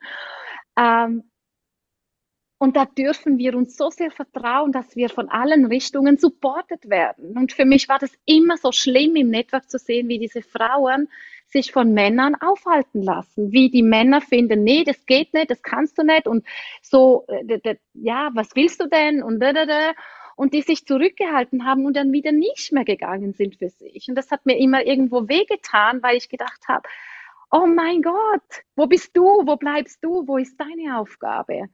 Ähm, 0.76 1.24
und 2.58 2.76
da 2.76 2.87
dürfen 2.87 3.38
wir 3.38 3.56
uns 3.56 3.76
so 3.76 3.90
sehr 3.90 4.10
vertrauen, 4.10 4.72
dass 4.72 4.96
wir 4.96 5.10
von 5.10 5.28
allen 5.28 5.66
Richtungen 5.66 6.16
supportet 6.16 6.88
werden. 6.88 7.37
Und 7.37 7.52
für 7.52 7.64
mich 7.64 7.88
war 7.88 7.98
das 7.98 8.12
immer 8.24 8.56
so 8.56 8.72
schlimm 8.72 9.16
im 9.16 9.28
Network 9.28 9.68
zu 9.68 9.78
sehen, 9.78 10.08
wie 10.08 10.18
diese 10.18 10.42
Frauen 10.42 11.08
sich 11.46 11.72
von 11.72 11.92
Männern 11.92 12.34
aufhalten 12.37 13.02
lassen, 13.02 13.52
wie 13.52 13.70
die 13.70 13.82
Männer 13.82 14.20
finden, 14.20 14.64
nee, 14.64 14.82
das 14.82 15.04
geht 15.06 15.34
nicht, 15.34 15.50
das 15.50 15.62
kannst 15.62 15.98
du 15.98 16.02
nicht 16.02 16.26
und 16.26 16.44
so, 16.80 17.26
äh, 17.28 17.76
ja, 17.92 18.30
was 18.34 18.48
willst 18.54 18.80
du 18.80 18.88
denn 18.88 19.22
und 19.22 19.40
da, 19.40 19.52
da, 19.52 19.66
da. 19.66 19.92
Und 20.37 20.55
die 20.55 20.62
sich 20.62 20.87
zurückgehalten 20.87 21.64
haben 21.64 21.87
und 21.87 21.97
dann 21.97 22.12
wieder 22.12 22.33
nicht 22.33 22.73
mehr 22.73 22.85
gegangen 22.85 23.33
sind 23.33 23.57
für 23.57 23.68
sich. 23.68 24.09
Und 24.09 24.14
das 24.14 24.31
hat 24.31 24.47
mir 24.47 24.59
immer 24.59 24.85
irgendwo 24.85 25.29
wehgetan, 25.29 26.03
weil 26.03 26.16
ich 26.16 26.29
gedacht 26.29 26.68
habe, 26.68 26.88
oh 27.51 27.66
mein 27.66 28.03
Gott, 28.03 28.64
wo 28.75 28.87
bist 28.87 29.16
du? 29.16 29.25
Wo 29.25 29.57
bleibst 29.57 30.03
du? 30.03 30.27
Wo 30.27 30.38
ist 30.38 30.59
deine 30.59 30.99
Aufgabe? 30.99 31.68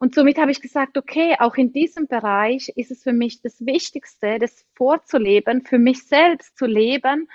Und 0.00 0.14
somit 0.14 0.38
habe 0.38 0.52
ich 0.52 0.60
gesagt, 0.60 0.96
okay, 0.96 1.36
auch 1.38 1.56
in 1.56 1.72
diesem 1.72 2.06
Bereich 2.06 2.68
ist 2.76 2.90
es 2.90 3.02
für 3.02 3.12
mich 3.12 3.42
das 3.42 3.66
Wichtigste, 3.66 4.38
das 4.38 4.64
vorzuleben, 4.74 5.64
für 5.66 5.78
mich 5.78 6.06
selbst 6.06 6.56
zu 6.56 6.66
leben, 6.66 7.28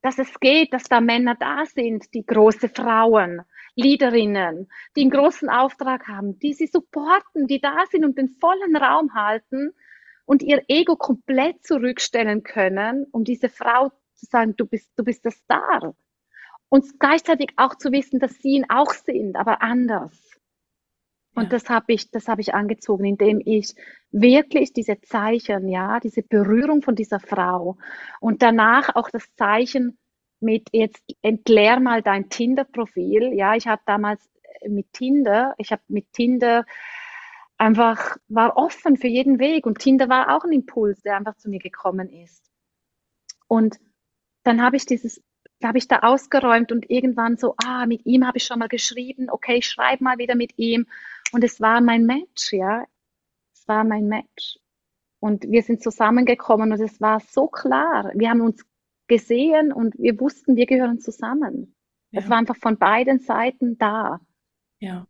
dass 0.00 0.18
es 0.18 0.40
geht, 0.40 0.72
dass 0.72 0.84
da 0.84 1.00
Männer 1.00 1.36
da 1.36 1.64
sind, 1.66 2.12
die 2.14 2.24
große 2.24 2.68
Frauen, 2.70 3.42
Leaderinnen, 3.76 4.68
die 4.96 5.02
einen 5.02 5.10
großen 5.10 5.48
Auftrag 5.48 6.08
haben, 6.08 6.38
die 6.38 6.54
sie 6.54 6.66
supporten, 6.66 7.46
die 7.46 7.60
da 7.60 7.84
sind 7.90 8.04
und 8.04 8.18
den 8.18 8.28
vollen 8.28 8.76
Raum 8.76 9.14
halten 9.14 9.72
und 10.24 10.42
ihr 10.42 10.62
Ego 10.68 10.96
komplett 10.96 11.64
zurückstellen 11.64 12.42
können, 12.42 13.06
um 13.10 13.24
diese 13.24 13.48
Frau 13.48 13.90
zu 14.14 14.26
sagen, 14.26 14.54
du 14.56 14.66
bist, 14.66 14.90
du 14.96 15.04
bist 15.04 15.24
der 15.24 15.32
Star. 15.32 15.94
Und 16.68 16.98
gleichzeitig 16.98 17.52
auch 17.56 17.74
zu 17.74 17.92
wissen, 17.92 18.18
dass 18.18 18.34
sie 18.38 18.56
ihn 18.56 18.66
auch 18.68 18.92
sind, 18.92 19.36
aber 19.36 19.62
anders. 19.62 20.32
Und 21.34 21.44
ja. 21.44 21.48
das 21.50 21.68
habe 21.68 21.92
ich, 21.92 22.10
das 22.10 22.28
habe 22.28 22.40
ich 22.40 22.54
angezogen, 22.54 23.04
indem 23.04 23.40
ich 23.44 23.74
wirklich 24.10 24.72
diese 24.72 25.00
Zeichen, 25.00 25.68
ja, 25.68 25.98
diese 26.00 26.22
Berührung 26.22 26.82
von 26.82 26.94
dieser 26.94 27.20
Frau 27.20 27.78
und 28.20 28.42
danach 28.42 28.94
auch 28.94 29.10
das 29.10 29.34
Zeichen 29.34 29.98
mit 30.40 30.68
jetzt 30.72 31.02
entleer 31.22 31.80
mal 31.80 32.02
dein 32.02 32.28
Tinder-Profil. 32.28 33.32
Ja, 33.32 33.54
ich 33.54 33.66
habe 33.66 33.82
damals 33.86 34.28
äh, 34.60 34.68
mit 34.68 34.92
Tinder, 34.92 35.54
ich 35.56 35.72
habe 35.72 35.82
mit 35.88 36.12
Tinder 36.12 36.66
einfach 37.62 38.16
war 38.28 38.56
offen 38.56 38.96
für 38.96 39.06
jeden 39.06 39.38
Weg 39.38 39.66
und 39.66 39.78
Tinder 39.78 40.08
war 40.08 40.36
auch 40.36 40.44
ein 40.44 40.52
Impuls, 40.52 41.00
der 41.02 41.16
einfach 41.16 41.36
zu 41.36 41.48
mir 41.48 41.60
gekommen 41.60 42.10
ist. 42.10 42.50
Und 43.46 43.78
dann 44.42 44.60
habe 44.60 44.76
ich 44.76 44.84
dieses 44.84 45.22
habe 45.62 45.78
ich 45.78 45.86
da 45.86 46.00
ausgeräumt 46.00 46.72
und 46.72 46.90
irgendwann 46.90 47.36
so, 47.36 47.54
ah, 47.64 47.86
mit 47.86 48.04
ihm 48.04 48.26
habe 48.26 48.38
ich 48.38 48.44
schon 48.44 48.58
mal 48.58 48.66
geschrieben, 48.66 49.30
okay, 49.30 49.58
ich 49.58 49.68
schreibe 49.68 50.02
mal 50.02 50.18
wieder 50.18 50.34
mit 50.34 50.58
ihm. 50.58 50.88
Und 51.30 51.44
es 51.44 51.60
war 51.60 51.80
mein 51.80 52.04
Match, 52.04 52.52
ja. 52.52 52.84
Es 53.54 53.68
war 53.68 53.84
mein 53.84 54.08
Match. 54.08 54.58
Und 55.20 55.44
wir 55.48 55.62
sind 55.62 55.80
zusammengekommen 55.80 56.72
und 56.72 56.80
es 56.80 57.00
war 57.00 57.20
so 57.20 57.46
klar. 57.46 58.10
Wir 58.16 58.30
haben 58.30 58.40
uns 58.40 58.66
gesehen 59.06 59.72
und 59.72 59.96
wir 60.00 60.18
wussten, 60.18 60.56
wir 60.56 60.66
gehören 60.66 60.98
zusammen. 60.98 61.76
Ja. 62.10 62.22
Es 62.22 62.28
war 62.28 62.38
einfach 62.38 62.56
von 62.56 62.76
beiden 62.76 63.20
Seiten 63.20 63.78
da. 63.78 64.20
Ja. 64.80 65.06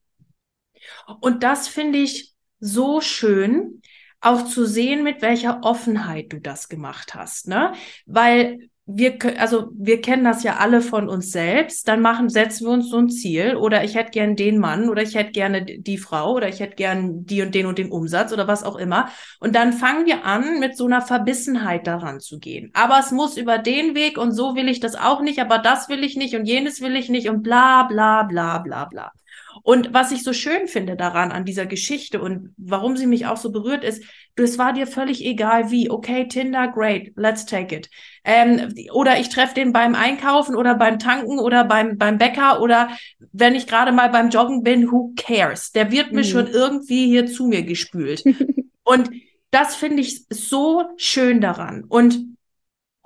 Und 1.22 1.42
das 1.42 1.66
finde 1.66 2.00
ich 2.00 2.31
so 2.62 3.00
schön, 3.00 3.82
auch 4.20 4.44
zu 4.44 4.64
sehen, 4.64 5.02
mit 5.02 5.20
welcher 5.20 5.60
Offenheit 5.64 6.32
du 6.32 6.40
das 6.40 6.68
gemacht 6.68 7.14
hast, 7.14 7.48
ne? 7.48 7.72
Weil 8.06 8.70
wir, 8.86 9.16
also 9.38 9.70
wir 9.74 10.00
kennen 10.00 10.24
das 10.24 10.42
ja 10.42 10.56
alle 10.56 10.80
von 10.80 11.08
uns 11.08 11.30
selbst, 11.30 11.86
dann 11.86 12.00
machen, 12.00 12.28
setzen 12.28 12.66
wir 12.66 12.72
uns 12.72 12.90
so 12.90 12.98
ein 12.98 13.08
Ziel 13.10 13.56
oder 13.56 13.84
ich 13.84 13.94
hätte 13.94 14.10
gern 14.10 14.34
den 14.36 14.58
Mann 14.58 14.88
oder 14.88 15.02
ich 15.02 15.14
hätte 15.14 15.30
gerne 15.32 15.64
die 15.64 15.98
Frau 15.98 16.34
oder 16.34 16.48
ich 16.48 16.60
hätte 16.60 16.74
gern 16.74 17.24
die 17.24 17.42
und 17.42 17.54
den 17.54 17.66
und 17.66 17.78
den 17.78 17.92
Umsatz 17.92 18.32
oder 18.32 18.48
was 18.48 18.64
auch 18.64 18.76
immer. 18.76 19.08
Und 19.40 19.54
dann 19.54 19.72
fangen 19.72 20.06
wir 20.06 20.24
an, 20.24 20.58
mit 20.58 20.76
so 20.76 20.86
einer 20.86 21.00
Verbissenheit 21.00 21.86
daran 21.86 22.20
zu 22.20 22.38
gehen. 22.40 22.70
Aber 22.74 22.98
es 22.98 23.12
muss 23.12 23.36
über 23.36 23.58
den 23.58 23.94
Weg 23.94 24.18
und 24.18 24.32
so 24.32 24.56
will 24.56 24.68
ich 24.68 24.80
das 24.80 24.96
auch 24.96 25.20
nicht, 25.22 25.40
aber 25.40 25.58
das 25.58 25.88
will 25.88 26.02
ich 26.02 26.16
nicht 26.16 26.34
und 26.34 26.44
jenes 26.46 26.80
will 26.80 26.96
ich 26.96 27.08
nicht 27.08 27.28
und 27.28 27.42
bla 27.42 27.84
bla 27.84 28.24
bla 28.24 28.58
bla 28.58 28.84
bla. 28.86 29.12
Und 29.62 29.92
was 29.92 30.12
ich 30.12 30.22
so 30.22 30.32
schön 30.32 30.66
finde 30.66 30.96
daran, 30.96 31.30
an 31.32 31.44
dieser 31.44 31.66
Geschichte 31.66 32.20
und 32.20 32.54
warum 32.56 32.96
sie 32.96 33.06
mich 33.06 33.26
auch 33.26 33.36
so 33.36 33.52
berührt 33.52 33.84
ist, 33.84 34.02
es 34.34 34.58
war 34.58 34.72
dir 34.72 34.86
völlig 34.86 35.24
egal 35.24 35.70
wie. 35.70 35.90
Okay, 35.90 36.26
Tinder, 36.26 36.68
great, 36.68 37.12
let's 37.16 37.44
take 37.44 37.74
it. 37.74 37.90
Ähm, 38.24 38.74
oder 38.92 39.20
ich 39.20 39.28
treffe 39.28 39.54
den 39.54 39.72
beim 39.72 39.94
Einkaufen 39.94 40.54
oder 40.56 40.74
beim 40.74 40.98
Tanken 40.98 41.38
oder 41.38 41.64
beim, 41.64 41.98
beim 41.98 42.18
Bäcker 42.18 42.60
oder 42.62 42.90
wenn 43.32 43.54
ich 43.54 43.66
gerade 43.66 43.92
mal 43.92 44.08
beim 44.08 44.30
Joggen 44.30 44.62
bin, 44.62 44.90
who 44.90 45.12
cares? 45.16 45.72
Der 45.72 45.90
wird 45.90 46.12
mir 46.12 46.22
mhm. 46.22 46.28
schon 46.28 46.46
irgendwie 46.46 47.06
hier 47.06 47.26
zu 47.26 47.46
mir 47.46 47.62
gespült. 47.62 48.24
und 48.84 49.10
das 49.50 49.76
finde 49.76 50.00
ich 50.00 50.24
so 50.30 50.84
schön 50.96 51.40
daran. 51.40 51.84
Und 51.86 52.36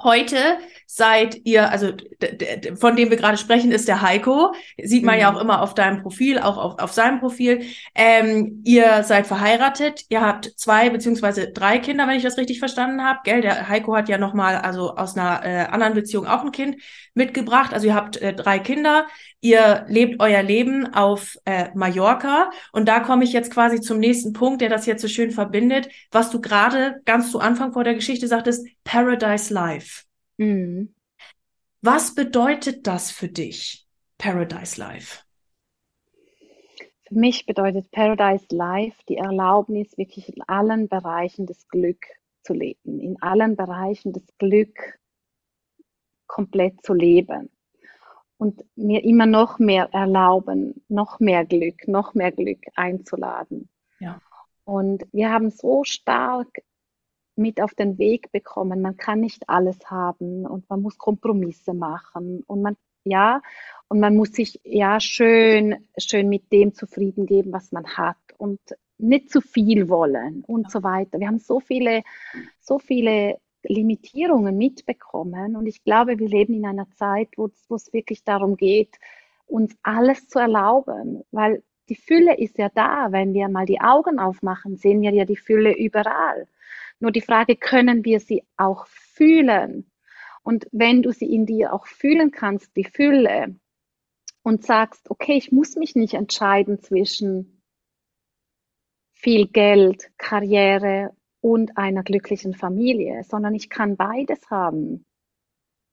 heute 0.02 0.58
seid 0.86 1.40
ihr, 1.44 1.70
also 1.70 1.92
von 2.76 2.96
dem 2.96 3.10
wir 3.10 3.16
gerade 3.16 3.36
sprechen, 3.36 3.72
ist 3.72 3.88
der 3.88 4.02
Heiko. 4.02 4.54
Sieht 4.82 5.04
man 5.04 5.16
mhm. 5.16 5.20
ja 5.20 5.34
auch 5.34 5.40
immer 5.40 5.62
auf 5.62 5.74
deinem 5.74 6.02
Profil, 6.02 6.38
auch 6.38 6.56
auf, 6.56 6.78
auf 6.78 6.92
seinem 6.92 7.20
Profil. 7.20 7.62
Ähm, 7.94 8.62
ihr 8.64 9.02
seid 9.02 9.26
verheiratet, 9.26 10.04
ihr 10.08 10.20
habt 10.20 10.52
zwei 10.56 10.90
beziehungsweise 10.90 11.50
drei 11.50 11.78
Kinder, 11.78 12.06
wenn 12.06 12.16
ich 12.16 12.22
das 12.22 12.38
richtig 12.38 12.60
verstanden 12.60 13.02
habe. 13.02 13.20
Gell, 13.24 13.40
der 13.40 13.68
Heiko 13.68 13.96
hat 13.96 14.08
ja 14.08 14.16
nochmal, 14.16 14.56
also 14.56 14.94
aus 14.94 15.16
einer 15.16 15.44
äh, 15.44 15.66
anderen 15.66 15.94
Beziehung 15.94 16.26
auch 16.26 16.44
ein 16.44 16.52
Kind 16.52 16.76
mitgebracht. 17.14 17.74
Also 17.74 17.88
ihr 17.88 17.94
habt 17.94 18.16
äh, 18.18 18.32
drei 18.32 18.58
Kinder, 18.58 19.06
ihr 19.40 19.86
lebt 19.88 20.20
euer 20.20 20.42
Leben 20.42 20.92
auf 20.94 21.36
äh, 21.44 21.68
Mallorca. 21.74 22.50
Und 22.72 22.86
da 22.86 23.00
komme 23.00 23.24
ich 23.24 23.32
jetzt 23.32 23.52
quasi 23.52 23.80
zum 23.80 23.98
nächsten 23.98 24.32
Punkt, 24.32 24.60
der 24.60 24.68
das 24.68 24.86
jetzt 24.86 25.02
so 25.02 25.08
schön 25.08 25.30
verbindet, 25.30 25.88
was 26.10 26.30
du 26.30 26.40
gerade 26.40 27.00
ganz 27.04 27.30
zu 27.32 27.40
Anfang 27.40 27.72
vor 27.72 27.82
der 27.82 27.94
Geschichte 27.94 28.28
sagtest, 28.28 28.66
Paradise 28.84 29.52
Life. 29.52 29.95
Mhm. 30.38 30.94
Was 31.82 32.14
bedeutet 32.14 32.86
das 32.86 33.10
für 33.10 33.28
dich, 33.28 33.86
Paradise 34.18 34.80
Life? 34.80 35.22
Für 37.06 37.14
mich 37.14 37.46
bedeutet 37.46 37.90
Paradise 37.92 38.46
Life 38.50 39.00
die 39.08 39.16
Erlaubnis, 39.16 39.96
wirklich 39.96 40.34
in 40.34 40.42
allen 40.48 40.88
Bereichen 40.88 41.46
das 41.46 41.68
Glück 41.68 42.04
zu 42.42 42.52
leben, 42.52 43.00
in 43.00 43.20
allen 43.22 43.54
Bereichen 43.56 44.12
das 44.12 44.24
Glück 44.38 44.98
komplett 46.26 46.84
zu 46.84 46.94
leben 46.94 47.50
und 48.38 48.64
mir 48.74 49.04
immer 49.04 49.26
noch 49.26 49.58
mehr 49.58 49.88
erlauben, 49.92 50.84
noch 50.88 51.20
mehr 51.20 51.44
Glück, 51.44 51.86
noch 51.86 52.14
mehr 52.14 52.32
Glück 52.32 52.64
einzuladen. 52.74 53.68
Ja. 54.00 54.20
Und 54.64 55.06
wir 55.12 55.30
haben 55.30 55.50
so 55.50 55.84
stark 55.84 56.48
mit 57.36 57.60
auf 57.60 57.74
den 57.74 57.98
Weg 57.98 58.32
bekommen. 58.32 58.80
Man 58.80 58.96
kann 58.96 59.20
nicht 59.20 59.48
alles 59.48 59.78
haben 59.90 60.46
und 60.46 60.68
man 60.68 60.82
muss 60.82 60.98
Kompromisse 60.98 61.74
machen 61.74 62.42
und 62.46 62.62
man, 62.62 62.76
ja, 63.04 63.42
und 63.88 64.00
man 64.00 64.16
muss 64.16 64.32
sich 64.32 64.60
ja 64.64 64.98
schön, 65.00 65.86
schön 65.96 66.28
mit 66.28 66.50
dem 66.52 66.74
zufrieden 66.74 67.26
geben, 67.26 67.52
was 67.52 67.72
man 67.72 67.86
hat 67.86 68.16
und 68.38 68.60
nicht 68.98 69.30
zu 69.30 69.40
viel 69.40 69.88
wollen 69.88 70.42
und 70.46 70.70
so 70.70 70.82
weiter. 70.82 71.20
Wir 71.20 71.28
haben 71.28 71.38
so 71.38 71.60
viele, 71.60 72.02
so 72.60 72.78
viele 72.78 73.38
Limitierungen 73.62 74.56
mitbekommen 74.56 75.56
und 75.56 75.66
ich 75.66 75.84
glaube, 75.84 76.18
wir 76.18 76.28
leben 76.28 76.54
in 76.54 76.66
einer 76.66 76.90
Zeit, 76.92 77.28
wo 77.36 77.46
es, 77.46 77.66
wo 77.68 77.74
es 77.74 77.92
wirklich 77.92 78.24
darum 78.24 78.56
geht, 78.56 78.96
uns 79.46 79.76
alles 79.82 80.28
zu 80.28 80.38
erlauben, 80.38 81.22
weil 81.30 81.62
die 81.88 81.94
Fülle 81.94 82.36
ist 82.36 82.58
ja 82.58 82.68
da. 82.68 83.12
Wenn 83.12 83.32
wir 83.32 83.48
mal 83.48 83.66
die 83.66 83.80
Augen 83.80 84.18
aufmachen, 84.18 84.76
sehen 84.76 85.02
wir 85.02 85.12
ja 85.12 85.24
die 85.24 85.36
Fülle 85.36 85.76
überall. 85.76 86.48
Nur 87.00 87.12
die 87.12 87.20
Frage, 87.20 87.56
können 87.56 88.04
wir 88.04 88.20
sie 88.20 88.42
auch 88.56 88.86
fühlen? 88.86 89.90
Und 90.42 90.66
wenn 90.72 91.02
du 91.02 91.12
sie 91.12 91.32
in 91.32 91.46
dir 91.46 91.72
auch 91.72 91.86
fühlen 91.86 92.30
kannst, 92.30 92.76
die 92.76 92.84
Fülle, 92.84 93.56
und 94.46 94.64
sagst, 94.64 95.10
okay, 95.10 95.36
ich 95.36 95.50
muss 95.50 95.74
mich 95.74 95.96
nicht 95.96 96.14
entscheiden 96.14 96.80
zwischen 96.80 97.60
viel 99.12 99.48
Geld, 99.48 100.08
Karriere 100.18 101.16
und 101.40 101.76
einer 101.76 102.04
glücklichen 102.04 102.54
Familie, 102.54 103.24
sondern 103.24 103.56
ich 103.56 103.70
kann 103.70 103.96
beides 103.96 104.48
haben. 104.48 105.04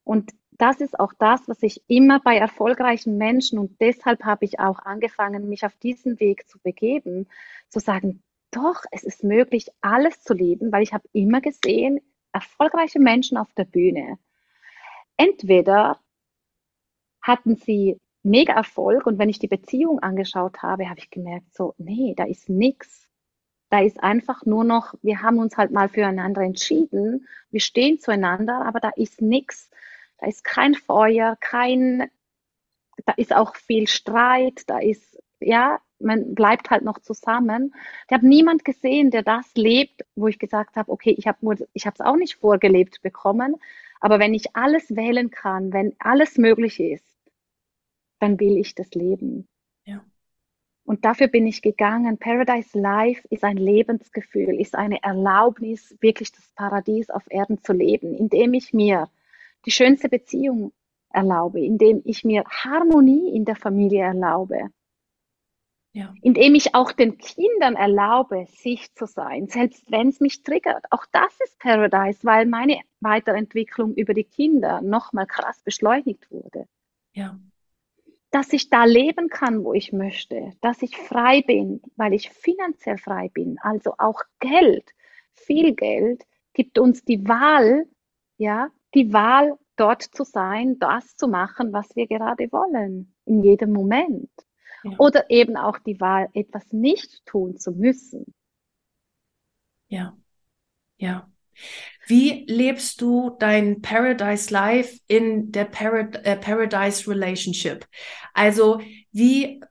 Und 0.04 0.34
das 0.52 0.82
ist 0.82 1.00
auch 1.00 1.14
das, 1.18 1.48
was 1.48 1.64
ich 1.64 1.82
immer 1.88 2.20
bei 2.20 2.38
erfolgreichen 2.38 3.18
Menschen 3.18 3.58
und 3.58 3.82
deshalb 3.82 4.24
habe 4.24 4.46
ich 4.46 4.60
auch 4.60 4.78
angefangen, 4.78 5.50
mich 5.50 5.66
auf 5.66 5.76
diesen 5.78 6.20
Weg 6.20 6.48
zu 6.48 6.60
begeben, 6.60 7.28
zu 7.70 7.80
sagen, 7.80 8.22
doch, 8.56 8.84
es 8.92 9.04
ist 9.04 9.24
möglich, 9.24 9.68
alles 9.82 10.22
zu 10.22 10.34
leben, 10.34 10.72
weil 10.72 10.84
ich 10.84 10.94
habe 10.94 11.08
immer 11.14 11.42
gesehen, 11.42 12.00
erfolgreiche 12.32 13.00
Menschen 13.00 13.38
auf 13.38 13.52
der 13.54 13.66
Bühne. 13.66 14.18
Entweder 15.18 16.00
hatten 17.22 17.56
sie 17.56 18.00
mega 18.24 18.54
Erfolg 18.54 19.06
und 19.06 19.20
wenn 19.20 19.30
ich 19.30 19.40
die 19.40 19.48
Beziehung 19.48 20.00
angeschaut 20.00 20.62
habe, 20.62 20.90
habe 20.90 21.00
ich 21.00 21.10
gemerkt, 21.10 21.54
so, 21.54 21.74
nee, 21.78 22.14
da 22.16 22.24
ist 22.26 22.50
nichts. 22.50 23.08
Da 23.70 23.82
ist 23.82 24.02
einfach 24.04 24.46
nur 24.46 24.64
noch, 24.64 24.94
wir 25.02 25.22
haben 25.22 25.40
uns 25.40 25.58
halt 25.58 25.72
mal 25.72 25.90
füreinander 25.90 26.42
entschieden, 26.42 27.28
wir 27.50 27.60
stehen 27.60 28.00
zueinander, 28.00 28.66
aber 28.66 28.80
da 28.80 28.90
ist 28.90 29.22
nichts. 29.22 29.70
Da 30.20 30.28
ist 30.28 30.44
kein 30.44 30.76
Feuer, 30.76 31.38
kein, 31.40 32.10
da 33.06 33.14
ist 33.14 33.36
auch 33.36 33.56
viel 33.56 33.88
Streit, 33.88 34.70
da 34.70 34.80
ist, 34.80 35.22
ja, 35.40 35.80
man 36.04 36.36
bleibt 36.36 36.70
halt 36.70 36.84
noch 36.84 37.00
zusammen. 37.00 37.74
Ich 38.08 38.14
habe 38.14 38.28
niemand 38.28 38.66
gesehen, 38.66 39.12
der 39.12 39.24
das 39.24 39.54
lebt, 39.56 40.06
wo 40.16 40.28
ich 40.28 40.40
gesagt 40.40 40.76
habe, 40.76 40.92
okay, 40.92 41.16
ich 41.18 41.28
habe 41.28 41.68
ich 41.74 41.86
habe 41.86 41.96
es 41.96 42.02
auch 42.02 42.16
nicht 42.16 42.36
vorgelebt 42.36 43.02
bekommen, 43.02 43.56
aber 44.00 44.20
wenn 44.20 44.34
ich 44.34 44.56
alles 44.56 44.96
wählen 44.96 45.32
kann, 45.32 45.72
wenn 45.74 45.96
alles 46.00 46.38
möglich 46.38 46.80
ist, 46.80 47.06
dann 48.20 48.40
will 48.40 48.58
ich 48.58 48.76
das 48.76 48.92
leben. 48.94 49.48
Ja. 49.86 50.04
Und 50.86 51.06
dafür 51.06 51.28
bin 51.28 51.48
ich 51.48 51.62
gegangen. 51.62 52.18
Paradise 52.18 52.78
Life 52.78 53.26
ist 53.30 53.44
ein 53.44 53.58
Lebensgefühl, 53.58 54.60
ist 54.60 54.76
eine 54.76 55.02
Erlaubnis, 55.02 55.96
wirklich 56.02 56.32
das 56.32 56.46
Paradies 56.56 57.10
auf 57.10 57.24
Erden 57.30 57.60
zu 57.60 57.74
leben, 57.74 58.14
indem 58.14 58.54
ich 58.54 58.74
mir 58.74 59.10
die 59.66 59.72
schönste 59.72 60.10
Beziehung 60.10 60.74
erlaube, 61.10 61.62
indem 61.62 62.02
ich 62.06 62.26
mir 62.26 62.44
Harmonie 62.46 63.34
in 63.36 63.46
der 63.46 63.56
Familie 63.56 64.04
erlaube, 64.04 64.70
ja. 65.94 66.14
indem 66.22 66.56
ich 66.56 66.76
auch 66.76 66.92
den 66.92 67.18
Kindern 67.18 67.76
erlaube, 67.76 68.46
sich 68.48 68.94
zu 68.94 69.06
sein, 69.06 69.48
selbst 69.48 69.92
wenn 69.92 70.10
es 70.10 70.20
mich 70.20 70.44
triggert. 70.44 70.86
Auch 70.92 71.06
das 71.12 71.40
ist 71.44 71.60
Paradise, 71.60 72.20
weil 72.24 72.46
meine 72.46 72.82
Weiterentwicklung 73.00 73.94
über 73.96 74.14
die 74.14 74.24
Kinder 74.24 74.82
nochmal 74.82 75.28
krass 75.28 75.62
beschleunigt 75.64 76.30
wurde. 76.32 76.68
Ja 77.14 77.40
dass 78.34 78.52
ich 78.52 78.72
da 78.72 78.86
leben 78.86 79.30
kann, 79.30 79.64
wo 79.64 79.74
ich 79.74 79.94
möchte, 79.94 80.54
dass 80.60 80.82
ich 80.82 80.98
frei 80.98 81.44
bin, 81.44 81.84
weil 81.98 82.14
ich 82.14 82.32
finanziell 82.32 82.98
frei 82.98 83.30
bin. 83.32 83.60
Also 83.62 83.94
auch 84.00 84.24
Geld, 84.40 84.90
viel 85.34 85.76
Geld 85.76 86.24
gibt 86.54 86.80
uns 86.80 87.06
die 87.06 87.28
Wahl, 87.28 87.86
ja, 88.38 88.70
die 88.96 89.14
Wahl 89.14 89.60
dort 89.76 90.02
zu 90.02 90.24
sein, 90.24 90.80
das 90.80 91.16
zu 91.16 91.28
machen, 91.28 91.74
was 91.74 91.96
wir 91.96 92.08
gerade 92.08 92.52
wollen, 92.52 93.14
in 93.26 93.44
jedem 93.44 93.72
Moment. 93.72 94.32
Ja. 94.84 94.92
Oder 94.98 95.30
eben 95.30 95.58
auch 95.58 95.80
die 95.80 96.00
Wahl, 96.00 96.30
etwas 96.34 96.72
nicht 96.72 97.26
tun 97.26 97.58
zu 97.58 97.72
müssen. 97.72 98.34
Ja, 99.88 100.18
ja. 100.98 101.30
Wie 102.08 102.46
lebst 102.48 103.00
du 103.02 103.36
dein 103.40 103.82
Paradise 103.82 104.52
Life 104.52 105.00
in 105.08 105.52
der 105.52 105.66
Parad 105.66 106.16
äh, 106.26 106.36
Paradise 106.36 107.10
Relationship? 107.10 107.86
Also 108.34 108.82
wie 109.12 109.62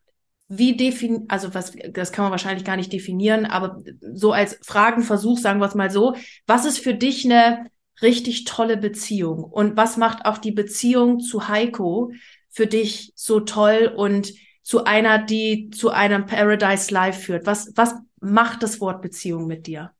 wie 0.48 0.76
defin 0.76 1.26
also 1.28 1.54
was 1.54 1.72
das 1.90 2.12
kann 2.12 2.24
man 2.24 2.30
wahrscheinlich 2.30 2.64
gar 2.64 2.76
nicht 2.76 2.92
definieren, 2.92 3.46
aber 3.46 3.82
so 4.12 4.32
als 4.32 4.58
Fragenversuch 4.62 5.38
sagen 5.38 5.60
wir 5.60 5.66
es 5.66 5.74
mal 5.74 5.90
so, 5.90 6.14
was 6.46 6.64
ist 6.64 6.78
für 6.78 6.94
dich 6.94 7.24
eine 7.24 7.70
richtig 8.00 8.44
tolle 8.44 8.76
Beziehung 8.76 9.44
und 9.44 9.76
was 9.76 9.96
macht 9.96 10.24
auch 10.24 10.38
die 10.38 10.52
Beziehung 10.52 11.20
zu 11.20 11.48
Heiko 11.48 12.12
für 12.48 12.66
dich 12.66 13.12
so 13.14 13.40
toll 13.40 13.92
und 13.94 14.32
zu 14.62 14.84
einer, 14.84 15.18
die 15.18 15.70
zu 15.70 15.90
einem 15.90 16.26
Paradise 16.26 16.92
Life 16.92 17.20
führt? 17.20 17.46
Was 17.46 17.72
was 17.76 17.94
macht 18.20 18.62
das 18.62 18.80
Wort 18.80 19.02
Beziehung 19.02 19.46
mit 19.46 19.66
dir? 19.66 19.94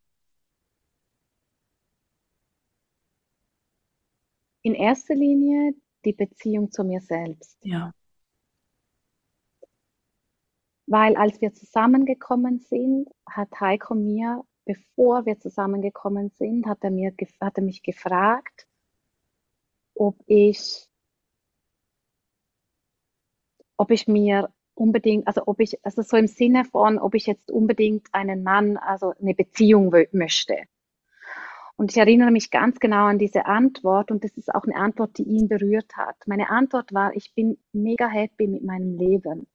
in 4.63 4.75
erster 4.75 5.15
Linie 5.15 5.75
die 6.05 6.13
Beziehung 6.13 6.71
zu 6.71 6.85
mir 6.85 7.01
selbst. 7.01 7.59
Ja. 7.63 7.93
Weil 10.87 11.17
als 11.17 11.41
wir 11.41 11.53
zusammengekommen 11.53 12.59
sind, 12.59 13.09
hat 13.27 13.49
Heiko 13.61 13.95
mir, 13.95 14.45
bevor 14.65 15.27
wir 15.27 15.39
zusammengekommen 15.39 16.31
sind, 16.31 16.67
hat 16.67 16.79
er, 16.83 16.91
mir, 16.91 17.15
hat 17.41 17.57
er 17.57 17.63
mich 17.63 17.83
gefragt, 17.83 18.67
ob 19.95 20.17
ich, 20.27 20.89
ob 23.83 23.91
ich 23.91 24.07
mir 24.07 24.49
unbedingt, 24.75 25.27
also 25.27 25.43
ob 25.47 25.59
ich, 25.59 25.85
also 25.85 26.03
so 26.03 26.17
im 26.17 26.29
Sinne 26.29 26.65
von, 26.65 27.01
ob 27.01 27.17
ich 27.17 27.27
jetzt 27.27 27.51
unbedingt 27.51 28.07
einen 28.13 28.45
Mann, 28.45 28.77
also 28.77 29.13
eine 29.21 29.35
Beziehung 29.35 29.93
möchte. 30.13 30.57
Und 31.75 31.91
ich 31.91 31.97
erinnere 31.97 32.31
mich 32.31 32.53
ganz 32.53 32.79
genau 32.79 33.07
an 33.07 33.19
diese 33.19 33.47
Antwort 33.47 34.13
und 34.13 34.23
das 34.23 34.37
ist 34.37 34.55
auch 34.55 34.63
eine 34.63 34.77
Antwort, 34.77 35.19
die 35.19 35.25
ihn 35.25 35.49
berührt 35.49 35.97
hat. 35.97 36.15
Meine 36.27 36.49
Antwort 36.49 36.95
war, 36.95 37.13
ich 37.17 37.35
bin 37.35 37.59
mega 37.73 38.07
happy 38.07 38.47
mit 38.47 38.63
meinem 38.63 38.97
Leben. 38.97 39.49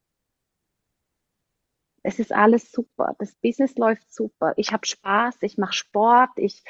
Es 2.02 2.18
ist 2.18 2.32
alles 2.32 2.70
super, 2.70 3.16
das 3.18 3.34
Business 3.36 3.78
läuft 3.78 4.12
super, 4.12 4.52
ich 4.56 4.72
habe 4.72 4.86
Spaß, 4.86 5.38
ich 5.40 5.56
mache 5.56 5.72
Sport, 5.72 6.32
ich, 6.36 6.62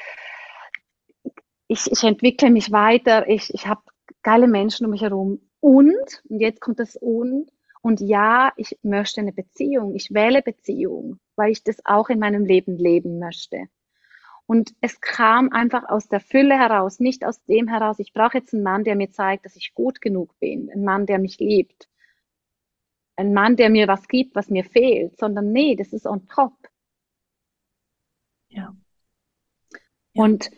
ich, 1.67 1.91
ich 1.91 2.03
entwickle 2.03 2.51
mich 2.51 2.71
weiter, 2.71 3.27
ich, 3.27 3.53
ich 3.53 3.67
habe 3.67 3.81
geile 4.23 4.47
Menschen 4.47 4.85
um 4.85 4.91
mich 4.91 5.01
herum. 5.01 5.48
Und, 5.59 6.23
und 6.29 6.39
jetzt 6.39 6.61
kommt 6.61 6.79
das 6.79 6.95
Und, 6.95 7.51
und 7.81 8.01
ja, 8.01 8.51
ich 8.57 8.77
möchte 8.81 9.21
eine 9.21 9.33
Beziehung, 9.33 9.95
ich 9.95 10.13
wähle 10.13 10.41
Beziehung, 10.41 11.19
weil 11.35 11.51
ich 11.51 11.63
das 11.63 11.85
auch 11.85 12.09
in 12.09 12.19
meinem 12.19 12.45
Leben 12.45 12.77
leben 12.77 13.19
möchte. 13.19 13.67
Und 14.45 14.73
es 14.81 14.99
kam 14.99 15.51
einfach 15.51 15.87
aus 15.87 16.07
der 16.07 16.19
Fülle 16.19 16.57
heraus, 16.57 16.99
nicht 16.99 17.23
aus 17.23 17.43
dem 17.45 17.67
heraus, 17.67 17.99
ich 17.99 18.13
brauche 18.13 18.39
jetzt 18.39 18.53
einen 18.53 18.63
Mann, 18.63 18.83
der 18.83 18.95
mir 18.95 19.11
zeigt, 19.11 19.45
dass 19.45 19.55
ich 19.55 19.75
gut 19.75 20.01
genug 20.01 20.37
bin, 20.39 20.71
ein 20.71 20.83
Mann, 20.83 21.05
der 21.05 21.19
mich 21.19 21.37
liebt, 21.37 21.87
ein 23.15 23.33
Mann, 23.33 23.57
der 23.57 23.69
mir 23.69 23.87
was 23.87 24.07
gibt, 24.07 24.35
was 24.35 24.49
mir 24.49 24.63
fehlt, 24.63 25.17
sondern 25.19 25.51
nee, 25.51 25.75
das 25.75 25.93
ist 25.93 26.07
on 26.07 26.25
top. 26.25 26.53
Ja. 28.47 28.75
ja. 30.13 30.23
Und 30.23 30.49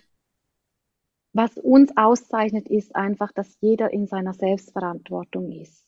was 1.33 1.57
uns 1.57 1.95
auszeichnet, 1.95 2.67
ist 2.67 2.95
einfach, 2.95 3.31
dass 3.31 3.57
jeder 3.61 3.91
in 3.91 4.07
seiner 4.07 4.33
Selbstverantwortung 4.33 5.51
ist. 5.51 5.85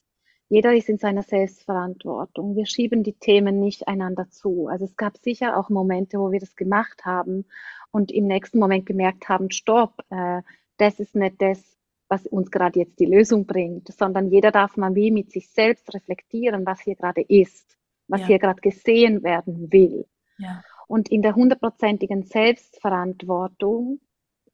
Jeder 0.49 0.75
ist 0.75 0.88
in 0.88 0.97
seiner 0.97 1.23
Selbstverantwortung. 1.23 2.56
Wir 2.56 2.65
schieben 2.65 3.03
die 3.03 3.13
Themen 3.13 3.60
nicht 3.60 3.88
einander 3.88 4.29
zu. 4.29 4.67
Also 4.67 4.86
es 4.86 4.95
gab 4.95 5.17
sicher 5.17 5.58
auch 5.58 5.69
Momente, 5.69 6.19
wo 6.19 6.32
wir 6.32 6.39
das 6.39 6.56
gemacht 6.56 7.06
haben 7.06 7.45
und 7.91 8.12
im 8.12 8.27
nächsten 8.27 8.60
Moment 8.60 8.86
gemerkt 8.86 9.27
haben, 9.29 9.51
stopp, 9.51 10.03
äh, 10.10 10.41
das 10.77 10.99
ist 10.99 11.15
nicht 11.15 11.41
das, 11.41 11.60
was 12.08 12.27
uns 12.27 12.51
gerade 12.51 12.79
jetzt 12.79 12.99
die 12.99 13.06
Lösung 13.06 13.45
bringt, 13.45 13.88
sondern 13.88 14.29
jeder 14.29 14.51
darf 14.51 14.77
mal 14.77 14.93
wie 14.93 15.12
mit 15.12 15.32
sich 15.32 15.49
selbst 15.49 15.93
reflektieren, 15.93 16.65
was 16.65 16.82
hier 16.82 16.95
gerade 16.95 17.21
ist, 17.21 17.77
was 18.08 18.21
ja. 18.21 18.27
hier 18.27 18.39
gerade 18.39 18.62
gesehen 18.62 19.23
werden 19.23 19.71
will. 19.71 20.06
Ja. 20.38 20.63
Und 20.88 21.10
in 21.10 21.21
der 21.21 21.36
hundertprozentigen 21.36 22.23
Selbstverantwortung 22.23 23.99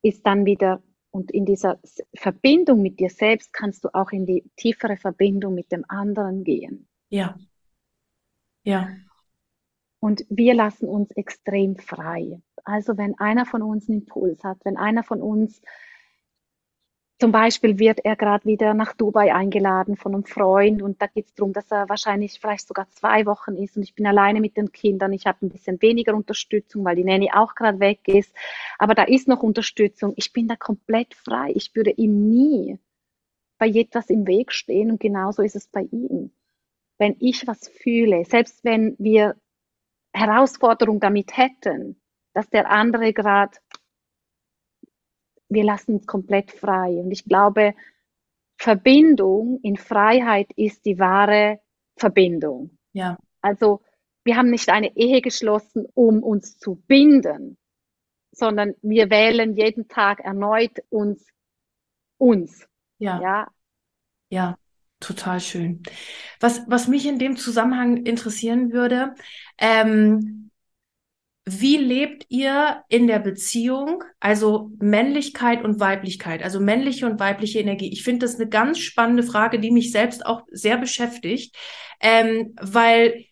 ist 0.02 0.26
dann 0.26 0.46
wieder, 0.46 0.82
und 1.12 1.32
in 1.32 1.46
dieser 1.46 1.80
Verbindung 2.14 2.82
mit 2.82 3.00
dir 3.00 3.10
selbst 3.10 3.52
kannst 3.52 3.84
du 3.84 3.90
auch 3.94 4.12
in 4.12 4.26
die 4.26 4.50
tiefere 4.56 4.98
Verbindung 4.98 5.56
mit 5.56 5.72
dem 5.72 5.84
anderen 5.88 6.44
gehen. 6.44 6.88
Ja. 7.10 7.38
Ja. 8.64 8.90
Und 10.00 10.26
wir 10.30 10.54
lassen 10.54 10.88
uns 10.88 11.12
extrem 11.12 11.76
frei. 11.78 12.42
Also 12.64 12.98
wenn 12.98 13.18
einer 13.18 13.46
von 13.46 13.62
uns 13.62 13.90
einen 13.90 14.02
Impuls 14.02 14.44
hat, 14.44 14.60
wenn 14.64 14.78
einer 14.78 15.04
von 15.04 15.22
uns 15.22 15.62
zum 17.20 17.34
Beispiel 17.34 17.80
wird 17.80 18.00
er 18.06 18.16
gerade 18.16 18.46
wieder 18.46 18.74
nach 18.74 18.94
Dubai 18.94 19.34
eingeladen 19.34 19.98
von 19.98 20.14
einem 20.14 20.24
Freund 20.24 20.82
und 20.82 21.02
da 21.02 21.08
geht 21.08 21.26
es 21.26 21.34
darum, 21.34 21.52
dass 21.52 21.70
er 21.70 21.90
wahrscheinlich 21.90 22.40
vielleicht 22.40 22.66
sogar 22.66 22.90
zwei 22.92 23.26
Wochen 23.26 23.56
ist 23.58 23.76
und 23.76 23.84
ich 23.84 23.94
bin 23.94 24.08
alleine 24.08 24.40
mit 24.40 24.56
den 24.56 24.72
Kindern. 24.72 25.12
Ich 25.12 25.26
habe 25.26 25.46
ein 25.46 25.50
bisschen 25.50 25.82
weniger 25.82 26.16
Unterstützung, 26.16 26.86
weil 26.86 26.96
die 26.96 27.04
Nanny 27.04 27.30
auch 27.34 27.56
gerade 27.56 27.82
weg 27.82 28.08
ist. 28.08 28.34
Aber 28.78 28.96
da 28.96 29.04
ist 29.04 29.28
noch 29.28 29.44
Unterstützung. 29.44 30.14
Ich 30.16 30.32
bin 30.32 30.48
da 30.48 30.56
komplett 30.56 31.14
frei. 31.14 31.52
Ich 31.56 31.76
würde 31.76 31.92
ihm 31.92 32.30
nie 32.30 32.80
bei 33.58 33.68
etwas 33.68 34.10
im 34.10 34.26
Weg 34.26 34.54
stehen 34.54 34.90
und 34.90 35.02
genauso 35.02 35.42
ist 35.42 35.58
es 35.58 35.68
bei 35.68 35.82
ihm. 35.92 36.32
Wenn 36.98 37.18
ich 37.20 37.46
was 37.46 37.68
fühle, 37.68 38.24
selbst 38.24 38.64
wenn 38.64 38.96
wir 38.98 39.36
Herausforderung 40.14 41.02
damit 41.02 41.36
hätten, 41.36 42.00
dass 42.34 42.50
der 42.50 42.72
andere 42.72 43.12
gerade, 43.12 43.58
wir 45.50 45.64
lassen 45.64 45.96
uns 45.96 46.08
komplett 46.08 46.52
frei. 46.52 46.92
Und 46.92 47.12
ich 47.12 47.26
glaube, 47.26 47.74
Verbindung 48.58 49.60
in 49.64 49.78
Freiheit 49.78 50.52
ist 50.56 50.86
die 50.86 51.00
wahre 51.00 51.60
Verbindung. 51.98 52.78
Ja. 52.94 53.18
Also 53.42 53.82
wir 54.24 54.38
haben 54.38 54.50
nicht 54.50 54.70
eine 54.70 54.96
Ehe 54.96 55.22
geschlossen, 55.22 55.86
um 55.94 56.24
uns 56.24 56.58
zu 56.58 56.76
binden, 56.88 57.58
sondern 58.32 58.76
wir 58.82 59.10
wählen 59.10 59.56
jeden 59.56 59.88
Tag 59.88 60.20
erneut 60.20 60.84
uns 60.90 61.26
uns. 62.18 62.68
Ja. 62.98 63.22
Ja. 63.22 63.48
Ja. 64.30 64.58
Total 65.00 65.40
schön. 65.40 65.82
Was, 66.42 66.70
was 66.70 66.90
mich 66.90 67.08
in 67.08 67.20
dem 67.20 67.38
Zusammenhang 67.38 68.06
interessieren 68.06 68.74
würde, 68.74 69.16
ähm, 69.58 70.49
wie 71.52 71.78
lebt 71.78 72.26
ihr 72.30 72.84
in 72.90 73.08
der 73.08 73.20
Beziehung, 73.20 74.04
also 74.20 74.72
Männlichkeit 74.80 75.64
und 75.64 75.80
Weiblichkeit, 75.80 76.44
also 76.44 76.60
männliche 76.60 77.06
und 77.06 77.20
weibliche 77.20 77.60
Energie? 77.60 77.92
Ich 77.92 78.04
finde 78.04 78.26
das 78.26 78.36
eine 78.36 78.50
ganz 78.50 78.80
spannende 78.80 79.24
Frage, 79.24 79.60
die 79.60 79.72
mich 79.72 79.92
selbst 79.92 80.26
auch 80.26 80.44
sehr 80.52 80.78
beschäftigt, 80.78 81.56
ähm, 82.02 82.56
weil 82.60 83.26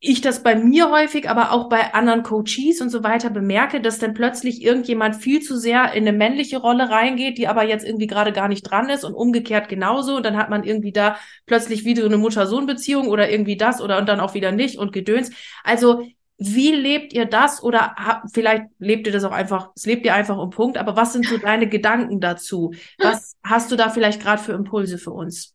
ich 0.00 0.20
das 0.20 0.42
bei 0.42 0.54
mir 0.54 0.90
häufig, 0.90 1.30
aber 1.30 1.50
auch 1.52 1.68
bei 1.68 1.94
anderen 1.94 2.22
Coaches 2.22 2.80
und 2.80 2.90
so 2.90 3.02
weiter 3.02 3.30
bemerke, 3.30 3.80
dass 3.80 3.98
dann 3.98 4.12
plötzlich 4.12 4.62
irgendjemand 4.62 5.16
viel 5.16 5.40
zu 5.40 5.56
sehr 5.56 5.92
in 5.92 6.06
eine 6.06 6.16
männliche 6.16 6.58
Rolle 6.58 6.90
reingeht, 6.90 7.38
die 7.38 7.48
aber 7.48 7.64
jetzt 7.64 7.86
irgendwie 7.86 8.06
gerade 8.06 8.32
gar 8.32 8.48
nicht 8.48 8.62
dran 8.62 8.90
ist 8.90 9.04
und 9.04 9.14
umgekehrt 9.14 9.68
genauso. 9.68 10.16
Und 10.16 10.26
dann 10.26 10.36
hat 10.36 10.50
man 10.50 10.62
irgendwie 10.62 10.92
da 10.92 11.16
plötzlich 11.46 11.84
wieder 11.84 12.04
eine 12.04 12.18
Mutter-Sohn-Beziehung 12.18 13.08
oder 13.08 13.30
irgendwie 13.30 13.56
das 13.56 13.80
oder 13.80 13.98
und 13.98 14.08
dann 14.08 14.20
auch 14.20 14.34
wieder 14.34 14.52
nicht 14.52 14.78
und 14.78 14.92
Gedöns. 14.92 15.30
Also 15.62 16.06
wie 16.36 16.72
lebt 16.72 17.12
ihr 17.12 17.26
das 17.26 17.62
oder 17.62 17.94
vielleicht 18.32 18.64
lebt 18.78 19.06
ihr 19.06 19.12
das 19.12 19.24
auch 19.24 19.32
einfach, 19.32 19.70
es 19.76 19.86
lebt 19.86 20.04
ihr 20.04 20.14
einfach 20.14 20.36
um 20.36 20.50
Punkt, 20.50 20.76
aber 20.78 20.96
was 20.96 21.12
sind 21.12 21.26
so 21.26 21.38
deine 21.38 21.68
Gedanken 21.68 22.20
dazu? 22.20 22.74
Was 22.98 23.36
hast 23.44 23.70
du 23.70 23.76
da 23.76 23.88
vielleicht 23.88 24.20
gerade 24.20 24.42
für 24.42 24.52
Impulse 24.52 24.98
für 24.98 25.12
uns? 25.12 25.54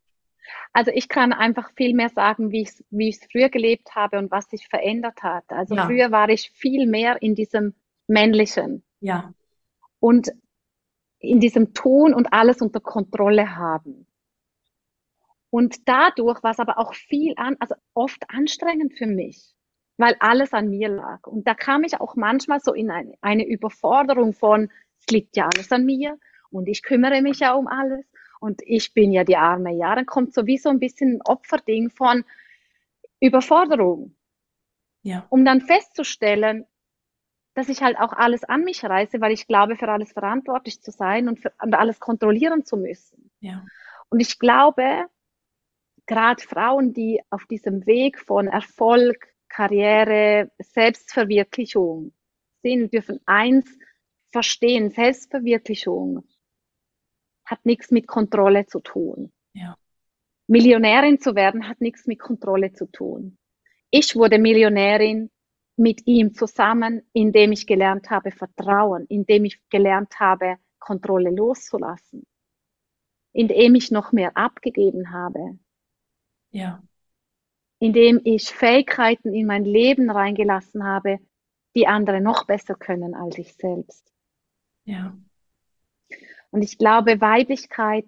Also 0.71 0.91
ich 0.93 1.09
kann 1.09 1.33
einfach 1.33 1.71
viel 1.75 1.93
mehr 1.93 2.09
sagen, 2.09 2.51
wie 2.51 2.61
ich 2.61 2.71
wie 2.89 3.09
es 3.09 3.19
früher 3.31 3.49
gelebt 3.49 3.95
habe 3.95 4.17
und 4.19 4.31
was 4.31 4.49
sich 4.49 4.67
verändert 4.67 5.23
hat. 5.23 5.45
Also 5.49 5.75
ja. 5.75 5.85
früher 5.85 6.11
war 6.11 6.29
ich 6.29 6.51
viel 6.51 6.85
mehr 6.85 7.21
in 7.21 7.35
diesem 7.35 7.73
männlichen. 8.07 8.83
Ja. 8.99 9.33
Und 9.99 10.31
in 11.19 11.39
diesem 11.39 11.73
Tun 11.73 12.13
und 12.13 12.31
alles 12.31 12.61
unter 12.61 12.79
Kontrolle 12.79 13.55
haben. 13.57 14.07
Und 15.49 15.87
dadurch 15.87 16.43
war 16.43 16.51
es 16.51 16.59
aber 16.59 16.77
auch 16.77 16.93
viel 16.93 17.33
an, 17.37 17.55
also 17.59 17.75
oft 17.93 18.23
anstrengend 18.29 18.93
für 18.97 19.07
mich, 19.07 19.53
weil 19.99 20.15
alles 20.19 20.53
an 20.53 20.69
mir 20.69 20.87
lag. 20.87 21.27
Und 21.27 21.45
da 21.45 21.53
kam 21.53 21.83
ich 21.83 21.99
auch 21.99 22.15
manchmal 22.15 22.61
so 22.61 22.73
in 22.73 22.89
eine, 22.89 23.13
eine 23.19 23.45
Überforderung 23.45 24.33
von, 24.33 24.71
es 24.97 25.07
liegt 25.11 25.35
ja 25.35 25.49
alles 25.53 25.71
an 25.73 25.85
mir 25.85 26.17
und 26.51 26.69
ich 26.69 26.83
kümmere 26.83 27.21
mich 27.21 27.39
ja 27.39 27.53
um 27.53 27.67
alles 27.67 28.05
und 28.39 28.61
ich 28.65 28.93
bin 28.93 29.11
ja 29.11 29.25
die 29.25 29.35
arme. 29.35 29.73
Ja, 29.75 29.93
dann 29.95 30.05
kommt 30.05 30.33
sowieso 30.33 30.69
ein 30.69 30.79
bisschen 30.79 31.17
ein 31.17 31.21
Opferding 31.25 31.89
von 31.89 32.23
Überforderung. 33.19 34.15
Ja. 35.01 35.25
Um 35.29 35.43
dann 35.43 35.59
festzustellen, 35.59 36.65
dass 37.53 37.67
ich 37.67 37.81
halt 37.81 37.99
auch 37.99 38.13
alles 38.13 38.45
an 38.45 38.63
mich 38.63 38.85
reiße, 38.85 39.19
weil 39.19 39.33
ich 39.33 39.47
glaube, 39.47 39.75
für 39.75 39.89
alles 39.89 40.13
verantwortlich 40.13 40.81
zu 40.81 40.91
sein 40.91 41.27
und, 41.27 41.41
für, 41.41 41.51
und 41.61 41.73
alles 41.73 41.99
kontrollieren 41.99 42.63
zu 42.63 42.77
müssen. 42.77 43.31
Ja. 43.41 43.65
Und 44.07 44.21
ich 44.21 44.39
glaube, 44.39 45.07
gerade 46.05 46.41
Frauen, 46.41 46.93
die 46.93 47.21
auf 47.29 47.45
diesem 47.47 47.85
Weg 47.85 48.17
von 48.17 48.47
Erfolg, 48.47 49.28
Karriere, 49.59 50.49
Selbstverwirklichung 50.59 52.13
sind, 52.63 52.93
dürfen 52.93 53.19
eins 53.25 53.67
verstehen, 54.31 54.89
Selbstverwirklichung 54.89 56.23
hat 57.43 57.65
nichts 57.65 57.91
mit 57.91 58.07
Kontrolle 58.07 58.67
zu 58.67 58.79
tun. 58.79 59.33
Ja. 59.51 59.75
Millionärin 60.47 61.19
zu 61.19 61.35
werden 61.35 61.67
hat 61.67 61.81
nichts 61.81 62.07
mit 62.07 62.19
Kontrolle 62.19 62.71
zu 62.71 62.85
tun. 62.85 63.37
Ich 63.91 64.15
wurde 64.15 64.39
Millionärin 64.39 65.29
mit 65.75 66.07
ihm 66.07 66.33
zusammen, 66.33 67.01
indem 67.11 67.51
ich 67.51 67.67
gelernt 67.67 68.09
habe, 68.09 68.31
Vertrauen, 68.31 69.07
indem 69.09 69.43
ich 69.43 69.59
gelernt 69.67 70.21
habe, 70.21 70.55
Kontrolle 70.79 71.31
loszulassen, 71.31 72.25
indem 73.33 73.75
ich 73.75 73.91
noch 73.91 74.13
mehr 74.13 74.37
abgegeben 74.37 75.11
habe. 75.11 75.59
Ja. 76.51 76.81
Indem 77.79 78.19
ich 78.23 78.49
Fähigkeiten 78.49 79.33
in 79.33 79.47
mein 79.47 79.63
Leben 79.63 80.09
reingelassen 80.09 80.83
habe, 80.83 81.19
die 81.75 81.87
andere 81.87 82.19
noch 82.21 82.45
besser 82.45 82.75
können 82.75 83.15
als 83.15 83.37
ich 83.37 83.53
selbst. 83.53 84.11
Ja. 84.83 85.17
Und 86.51 86.61
ich 86.61 86.77
glaube, 86.77 87.21
Weiblichkeit, 87.21 88.05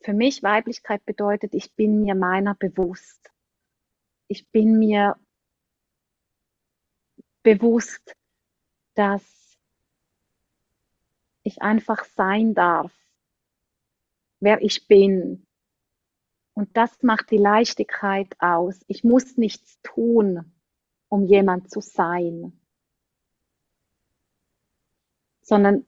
für 0.00 0.12
mich 0.12 0.42
Weiblichkeit 0.42 1.04
bedeutet, 1.04 1.54
ich 1.54 1.74
bin 1.74 2.00
mir 2.00 2.14
meiner 2.14 2.54
bewusst. 2.54 3.30
Ich 4.28 4.48
bin 4.50 4.78
mir 4.78 5.16
bewusst, 7.42 8.14
dass 8.94 9.24
ich 11.44 11.62
einfach 11.62 12.04
sein 12.04 12.54
darf, 12.54 12.92
wer 14.40 14.60
ich 14.60 14.86
bin. 14.86 15.47
Und 16.58 16.76
das 16.76 17.04
macht 17.04 17.30
die 17.30 17.36
Leichtigkeit 17.36 18.34
aus. 18.40 18.80
Ich 18.88 19.04
muss 19.04 19.36
nichts 19.36 19.80
tun, 19.84 20.52
um 21.08 21.24
jemand 21.24 21.70
zu 21.70 21.80
sein, 21.80 22.52
sondern 25.40 25.86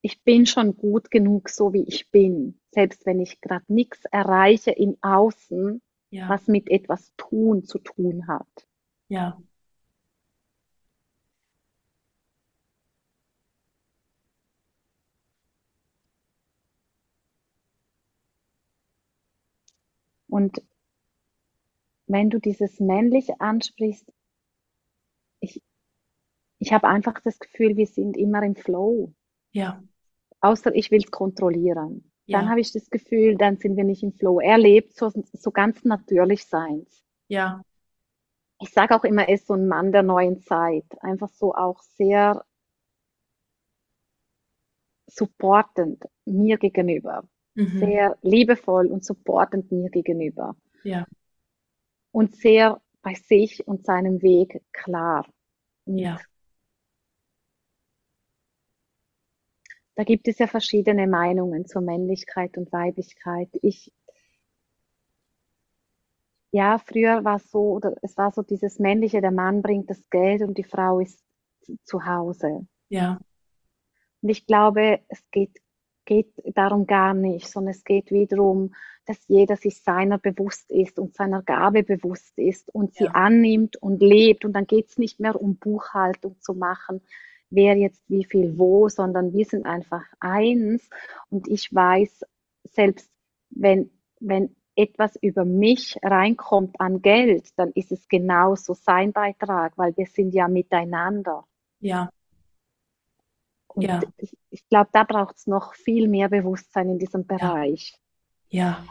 ich 0.00 0.22
bin 0.22 0.46
schon 0.46 0.78
gut 0.78 1.10
genug, 1.10 1.50
so 1.50 1.74
wie 1.74 1.82
ich 1.86 2.10
bin. 2.10 2.58
Selbst 2.70 3.04
wenn 3.04 3.20
ich 3.20 3.42
gerade 3.42 3.66
nichts 3.68 4.06
erreiche 4.06 4.70
im 4.70 4.96
Außen, 5.02 5.82
ja. 6.08 6.30
was 6.30 6.46
mit 6.46 6.70
etwas 6.70 7.12
tun 7.18 7.64
zu 7.64 7.78
tun 7.78 8.26
hat. 8.26 8.66
Ja. 9.08 9.38
Und 20.34 20.62
wenn 22.06 22.28
du 22.30 22.38
dieses 22.38 22.80
Männliche 22.80 23.40
ansprichst, 23.40 24.12
ich, 25.40 25.62
ich 26.58 26.72
habe 26.72 26.88
einfach 26.88 27.20
das 27.20 27.38
Gefühl, 27.38 27.76
wir 27.76 27.86
sind 27.86 28.16
immer 28.16 28.42
im 28.42 28.56
Flow. 28.56 29.12
Ja 29.52 29.82
außer 30.44 30.74
ich 30.74 30.90
will 30.90 31.02
es 31.02 31.10
kontrollieren. 31.10 32.10
Ja. 32.26 32.40
Dann 32.40 32.50
habe 32.50 32.60
ich 32.60 32.70
das 32.72 32.90
Gefühl, 32.90 33.36
dann 33.36 33.56
sind 33.56 33.76
wir 33.76 33.84
nicht 33.84 34.02
im 34.02 34.12
Flow. 34.12 34.40
Er 34.40 34.58
lebt 34.58 34.94
so, 34.94 35.10
so 35.32 35.50
ganz 35.50 35.84
natürlich 35.84 36.44
Seins. 36.44 37.02
Ja. 37.28 37.62
Ich 38.60 38.70
sage 38.70 38.94
auch 38.94 39.04
immer, 39.04 39.26
er 39.26 39.34
ist 39.34 39.46
so 39.46 39.54
ein 39.54 39.66
Mann 39.66 39.90
der 39.90 40.02
neuen 40.02 40.40
Zeit. 40.40 40.84
Einfach 41.00 41.30
so 41.30 41.54
auch 41.54 41.80
sehr 41.80 42.44
supportend 45.06 46.04
mir 46.24 46.58
gegenüber. 46.58 47.24
Mhm. 47.54 47.78
Sehr 47.78 48.18
liebevoll 48.22 48.86
und 48.86 49.04
supportend 49.04 49.70
mir 49.70 49.90
gegenüber. 49.90 50.56
Ja. 50.82 51.06
Und 52.10 52.34
sehr 52.36 52.80
bei 53.02 53.14
sich 53.14 53.66
und 53.66 53.84
seinem 53.84 54.22
Weg 54.22 54.62
klar. 54.72 55.26
Und 55.84 55.98
ja. 55.98 56.18
Da 59.96 60.02
gibt 60.02 60.26
es 60.26 60.38
ja 60.38 60.48
verschiedene 60.48 61.06
Meinungen 61.06 61.66
zur 61.66 61.82
Männlichkeit 61.82 62.56
und 62.56 62.72
Weiblichkeit. 62.72 63.48
Ich, 63.62 63.92
ja, 66.50 66.78
früher 66.78 67.24
war 67.24 67.36
es 67.36 67.48
so, 67.50 67.74
oder 67.74 67.94
es 68.02 68.16
war 68.16 68.32
so 68.32 68.42
dieses 68.42 68.80
männliche, 68.80 69.20
der 69.20 69.30
Mann 69.30 69.62
bringt 69.62 69.90
das 69.90 70.02
Geld 70.10 70.42
und 70.42 70.58
die 70.58 70.64
Frau 70.64 70.98
ist 70.98 71.22
zu 71.84 72.04
Hause. 72.04 72.66
Ja. 72.88 73.20
Und 74.20 74.28
ich 74.30 74.46
glaube, 74.46 75.00
es 75.08 75.22
geht, 75.30 75.60
geht 76.04 76.32
darum 76.54 76.86
gar 76.86 77.14
nicht, 77.14 77.48
sondern 77.48 77.72
es 77.72 77.84
geht 77.84 78.10
wiederum, 78.10 78.74
dass 79.06 79.28
jeder 79.28 79.56
sich 79.56 79.82
seiner 79.82 80.18
bewusst 80.18 80.70
ist 80.70 80.98
und 80.98 81.14
seiner 81.14 81.42
Gabe 81.42 81.82
bewusst 81.82 82.38
ist 82.38 82.74
und 82.74 82.94
sie 82.94 83.04
ja. 83.04 83.10
annimmt 83.12 83.76
und 83.76 84.00
lebt. 84.00 84.44
Und 84.44 84.54
dann 84.54 84.66
geht 84.66 84.88
es 84.88 84.98
nicht 84.98 85.20
mehr 85.20 85.40
um 85.40 85.56
Buchhaltung 85.56 86.36
zu 86.40 86.54
machen, 86.54 87.02
wer 87.50 87.76
jetzt 87.76 88.02
wie 88.08 88.24
viel 88.24 88.58
wo, 88.58 88.88
sondern 88.88 89.32
wir 89.32 89.44
sind 89.44 89.66
einfach 89.66 90.04
eins 90.20 90.88
und 91.30 91.48
ich 91.48 91.72
weiß, 91.72 92.24
selbst 92.64 93.10
wenn, 93.50 93.90
wenn 94.20 94.56
etwas 94.76 95.16
über 95.16 95.44
mich 95.44 95.98
reinkommt 96.02 96.80
an 96.80 97.00
Geld, 97.00 97.48
dann 97.56 97.70
ist 97.72 97.92
es 97.92 98.08
genauso 98.08 98.74
sein 98.74 99.12
Beitrag, 99.12 99.76
weil 99.76 99.96
wir 99.96 100.06
sind 100.06 100.34
ja 100.34 100.48
miteinander. 100.48 101.44
Ja. 101.80 102.10
Und 103.74 103.82
ja. 103.82 104.00
ich, 104.16 104.36
ich 104.50 104.68
glaube, 104.68 104.90
da 104.92 105.04
braucht 105.04 105.36
es 105.36 105.46
noch 105.46 105.74
viel 105.74 106.08
mehr 106.08 106.28
Bewusstsein 106.28 106.88
in 106.88 106.98
diesem 106.98 107.26
Bereich. 107.26 107.98
Ja. 108.48 108.64
ja. 108.64 108.84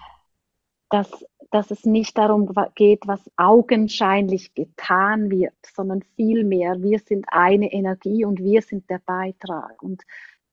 Dass 0.89 1.09
dass 1.53 1.69
es 1.69 1.85
nicht 1.85 2.17
darum 2.17 2.51
geht, 2.73 3.05
was 3.05 3.21
augenscheinlich 3.37 4.55
getan 4.55 5.29
wird, 5.29 5.53
sondern 5.63 6.01
vielmehr, 6.15 6.81
wir 6.81 6.97
sind 6.97 7.25
eine 7.27 7.71
Energie 7.71 8.25
und 8.25 8.39
wir 8.39 8.63
sind 8.63 8.89
der 8.89 8.99
Beitrag 9.05 9.83
und 9.83 10.01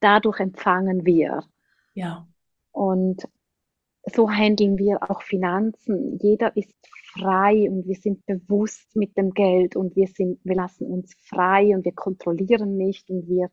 dadurch 0.00 0.40
empfangen 0.40 1.06
wir. 1.06 1.44
Ja. 1.94 2.28
Und 2.70 3.26
so 4.14 4.30
handeln 4.30 4.76
wir 4.76 5.10
auch 5.10 5.22
Finanzen. 5.22 6.18
Jeder 6.20 6.54
ist 6.54 6.74
frei 7.14 7.70
und 7.70 7.86
wir 7.86 7.96
sind 7.96 8.26
bewusst 8.26 8.94
mit 8.94 9.16
dem 9.16 9.32
Geld 9.32 9.76
und 9.76 9.96
wir 9.96 10.06
sind, 10.06 10.38
wir 10.44 10.56
lassen 10.56 10.86
uns 10.86 11.14
frei 11.24 11.74
und 11.74 11.86
wir 11.86 11.94
kontrollieren 11.94 12.76
nicht 12.76 13.08
und 13.08 13.26
wir, 13.26 13.48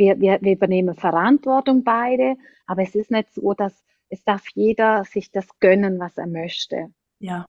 wir, 0.00 0.18
wir, 0.18 0.38
wir 0.40 0.52
übernehmen 0.52 0.96
Verantwortung 0.96 1.84
beide. 1.84 2.36
Aber 2.66 2.82
es 2.82 2.94
ist 2.96 3.10
nicht 3.10 3.32
so, 3.32 3.54
dass 3.54 3.84
es 4.08 4.24
darf 4.24 4.44
jeder 4.54 5.04
sich 5.04 5.30
das 5.30 5.46
gönnen, 5.60 6.00
was 6.00 6.16
er 6.18 6.26
möchte. 6.26 6.92
Ja. 7.20 7.46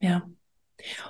Ja. 0.00 0.28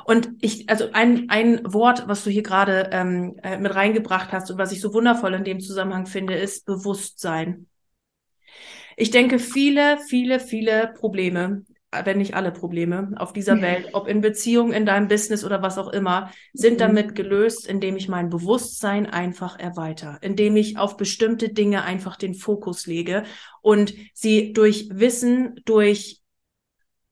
Und 0.05 0.31
ich, 0.40 0.68
also 0.68 0.90
ein, 0.92 1.31
ein 1.31 1.61
Wort, 1.73 2.09
was 2.09 2.25
du 2.25 2.31
hier 2.31 2.42
gerade 2.42 2.90
ähm, 2.92 3.38
äh, 3.42 3.57
mit 3.57 3.75
reingebracht 3.75 4.33
hast 4.33 4.51
und 4.51 4.59
was 4.59 4.73
ich 4.73 4.81
so 4.81 4.92
wundervoll 4.92 5.33
in 5.35 5.44
dem 5.44 5.61
Zusammenhang 5.61 6.07
finde, 6.07 6.35
ist 6.35 6.66
Bewusstsein. 6.66 7.68
Ich 8.96 9.11
denke, 9.11 9.38
viele, 9.38 9.99
viele, 10.09 10.40
viele 10.40 10.92
Probleme, 10.99 11.65
wenn 12.05 12.19
nicht 12.19 12.35
alle 12.35 12.53
Probleme 12.53 13.13
auf 13.17 13.33
dieser 13.33 13.61
Welt, 13.61 13.88
ob 13.95 14.07
in 14.07 14.21
Beziehung, 14.21 14.73
in 14.73 14.87
deinem 14.87 15.09
Business 15.09 15.45
oder 15.45 15.61
was 15.61 15.77
auch 15.77 15.88
immer, 15.88 16.31
sind 16.53 16.75
mhm. 16.75 16.79
damit 16.79 17.15
gelöst, 17.17 17.67
indem 17.67 17.97
ich 17.97 18.09
mein 18.09 18.31
Bewusstsein 18.31 19.07
einfach 19.07 19.59
erweitere, 19.59 20.17
indem 20.21 20.57
ich 20.57 20.79
auf 20.79 20.97
bestimmte 20.97 21.49
Dinge 21.49 21.83
einfach 21.83 22.17
den 22.17 22.35
Fokus 22.35 22.87
lege 22.87 23.25
und 23.61 23.93
sie 24.15 24.53
durch 24.53 24.88
Wissen, 24.93 25.61
durch 25.65 26.21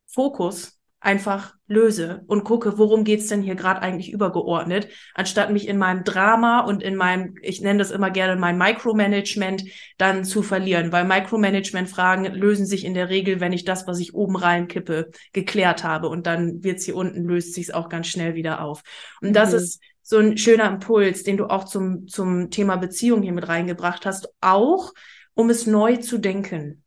Fokus 0.06 0.77
einfach 1.00 1.54
löse 1.68 2.24
und 2.26 2.42
gucke, 2.44 2.76
worum 2.76 3.04
geht's 3.04 3.28
denn 3.28 3.42
hier 3.42 3.54
gerade 3.54 3.82
eigentlich 3.82 4.12
übergeordnet, 4.12 4.88
anstatt 5.14 5.52
mich 5.52 5.68
in 5.68 5.78
meinem 5.78 6.02
Drama 6.02 6.60
und 6.60 6.82
in 6.82 6.96
meinem, 6.96 7.36
ich 7.42 7.60
nenne 7.60 7.78
das 7.78 7.90
immer 7.92 8.10
gerne 8.10 8.40
mein 8.40 8.58
Micromanagement, 8.58 9.64
dann 9.96 10.24
zu 10.24 10.42
verlieren. 10.42 10.90
Weil 10.90 11.04
Micromanagement-Fragen 11.04 12.24
lösen 12.34 12.66
sich 12.66 12.84
in 12.84 12.94
der 12.94 13.10
Regel, 13.10 13.40
wenn 13.40 13.52
ich 13.52 13.64
das, 13.64 13.86
was 13.86 14.00
ich 14.00 14.14
oben 14.14 14.36
reinkippe, 14.36 15.10
geklärt 15.32 15.84
habe. 15.84 16.08
Und 16.08 16.26
dann 16.26 16.64
wird's 16.64 16.84
hier 16.84 16.96
unten, 16.96 17.24
löst 17.24 17.54
sich's 17.54 17.70
auch 17.70 17.88
ganz 17.88 18.08
schnell 18.08 18.34
wieder 18.34 18.62
auf. 18.62 18.82
Und 19.20 19.30
mhm. 19.30 19.34
das 19.34 19.52
ist 19.52 19.80
so 20.02 20.18
ein 20.18 20.36
schöner 20.36 20.66
Impuls, 20.66 21.22
den 21.22 21.36
du 21.36 21.46
auch 21.46 21.64
zum, 21.64 22.08
zum 22.08 22.50
Thema 22.50 22.76
Beziehung 22.76 23.22
hier 23.22 23.32
mit 23.32 23.46
reingebracht 23.46 24.04
hast, 24.04 24.28
auch 24.40 24.92
um 25.34 25.50
es 25.50 25.66
neu 25.66 25.96
zu 25.96 26.18
denken. 26.18 26.82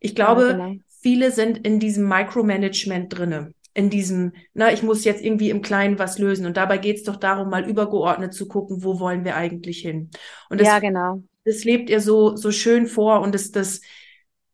Ich 0.00 0.14
glaube, 0.14 0.42
ja, 0.42 0.52
genau 0.52 0.74
viele 1.04 1.32
sind 1.32 1.58
in 1.58 1.80
diesem 1.80 2.08
Micromanagement 2.08 3.12
drinne. 3.12 3.52
In 3.74 3.90
diesem, 3.90 4.32
na, 4.54 4.72
ich 4.72 4.82
muss 4.82 5.04
jetzt 5.04 5.22
irgendwie 5.22 5.50
im 5.50 5.60
Kleinen 5.60 5.98
was 5.98 6.18
lösen. 6.18 6.46
Und 6.46 6.56
dabei 6.56 6.78
geht 6.78 6.96
es 6.96 7.02
doch 7.02 7.16
darum, 7.16 7.50
mal 7.50 7.68
übergeordnet 7.68 8.32
zu 8.32 8.48
gucken, 8.48 8.82
wo 8.82 9.00
wollen 9.00 9.22
wir 9.22 9.36
eigentlich 9.36 9.80
hin. 9.80 10.08
Und 10.48 10.62
das, 10.62 10.68
ja, 10.68 10.78
genau. 10.78 11.22
Das 11.44 11.62
lebt 11.62 11.90
ihr 11.90 12.00
so, 12.00 12.36
so 12.36 12.50
schön 12.50 12.86
vor 12.86 13.20
und 13.20 13.34
das, 13.34 13.50
das 13.50 13.82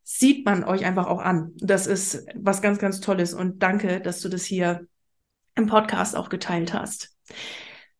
sieht 0.02 0.44
man 0.44 0.64
euch 0.64 0.84
einfach 0.84 1.06
auch 1.06 1.20
an. 1.20 1.52
Das 1.58 1.86
ist 1.86 2.26
was 2.34 2.62
ganz, 2.62 2.80
ganz 2.80 2.98
Tolles. 2.98 3.32
Und 3.32 3.62
danke, 3.62 4.00
dass 4.00 4.20
du 4.20 4.28
das 4.28 4.44
hier 4.44 4.88
im 5.54 5.68
Podcast 5.68 6.16
auch 6.16 6.30
geteilt 6.30 6.74
hast. 6.74 7.16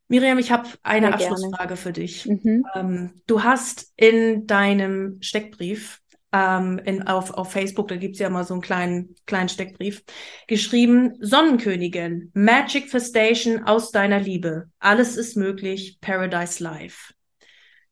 Miriam, 0.09 0.39
ich 0.39 0.51
habe 0.51 0.69
eine 0.83 1.07
Sehr 1.07 1.15
Abschlussfrage 1.15 1.57
gerne. 1.57 1.77
für 1.77 1.93
dich. 1.93 2.27
Mhm. 2.27 2.65
Ähm, 2.75 3.11
du 3.29 3.45
hast 3.45 3.93
in 3.95 4.49
deinem 4.49 5.19
Steckbrief 5.21 6.01
ähm, 6.33 6.79
in, 6.85 7.07
auf, 7.07 7.33
auf 7.33 7.53
Facebook, 7.53 7.89
da 7.89 7.97
gibt's 7.97 8.19
ja 8.19 8.29
immer 8.29 8.45
so 8.45 8.55
einen 8.55 8.63
kleinen, 8.63 9.15
kleinen 9.27 9.49
Steckbrief, 9.49 10.05
geschrieben, 10.47 11.17
Sonnenkönigin, 11.21 12.31
Magic 12.35 12.89
Festation 12.89 13.65
aus 13.65 13.91
deiner 13.91 14.21
Liebe. 14.21 14.71
Alles 14.79 15.17
ist 15.17 15.37
möglich, 15.37 15.99
Paradise 16.01 16.63
Life. 16.63 17.15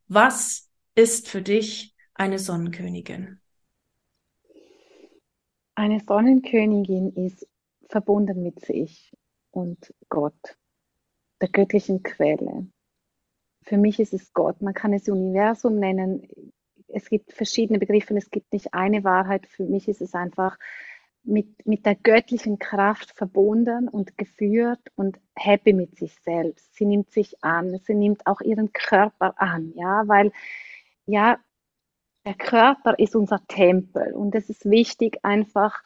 Was 0.07 0.69
ist 0.95 1.29
für 1.29 1.43
dich 1.43 1.95
eine 2.15 2.39
Sonnenkönigin? 2.39 3.41
Eine 5.75 6.01
Sonnenkönigin 6.01 7.13
ist 7.15 7.47
verbunden 7.89 8.43
mit 8.43 8.65
sich 8.65 9.13
und 9.51 9.95
Gott, 10.09 10.59
der 11.41 11.49
göttlichen 11.49 12.03
Quelle. 12.03 12.67
Für 13.63 13.77
mich 13.77 14.01
ist 14.01 14.13
es 14.13 14.33
Gott. 14.33 14.61
Man 14.63 14.75
kann 14.75 14.93
es 14.93 15.09
Universum 15.09 15.79
nennen 15.79 16.27
es 16.89 17.09
gibt 17.09 17.33
verschiedene 17.33 17.79
Begriffe, 17.79 18.17
es 18.17 18.31
gibt 18.31 18.53
nicht 18.53 18.75
eine 18.75 19.05
Wahrheit. 19.05 19.47
Für 19.47 19.65
mich 19.65 19.89
ist 19.89 20.01
es 20.01 20.15
einfach 20.15 20.59
mit, 21.23 21.67
mit 21.67 21.85
der 21.85 21.95
göttlichen 21.95 22.59
Kraft 22.59 23.13
verbunden 23.13 23.89
und 23.89 24.17
geführt 24.17 24.81
und 24.97 25.19
happy 25.37 25.73
mit 25.73 25.97
sich 25.97 26.15
selbst. 26.21 26.75
Sie 26.75 26.87
nimmt 26.87 27.11
sich 27.11 27.43
an, 27.45 27.79
sie 27.85 27.95
nimmt 27.95 28.27
auch 28.27 28.41
ihren 28.41 28.73
Körper 28.73 29.35
an, 29.41 29.73
ja, 29.75 30.07
weil 30.07 30.33
ja, 31.07 31.39
der 32.25 32.35
Körper 32.35 32.99
ist 32.99 33.17
unser 33.17 33.47
Tempel 33.47 34.13
und 34.13 34.35
es 34.35 34.51
ist 34.51 34.69
wichtig, 34.69 35.19
einfach 35.23 35.83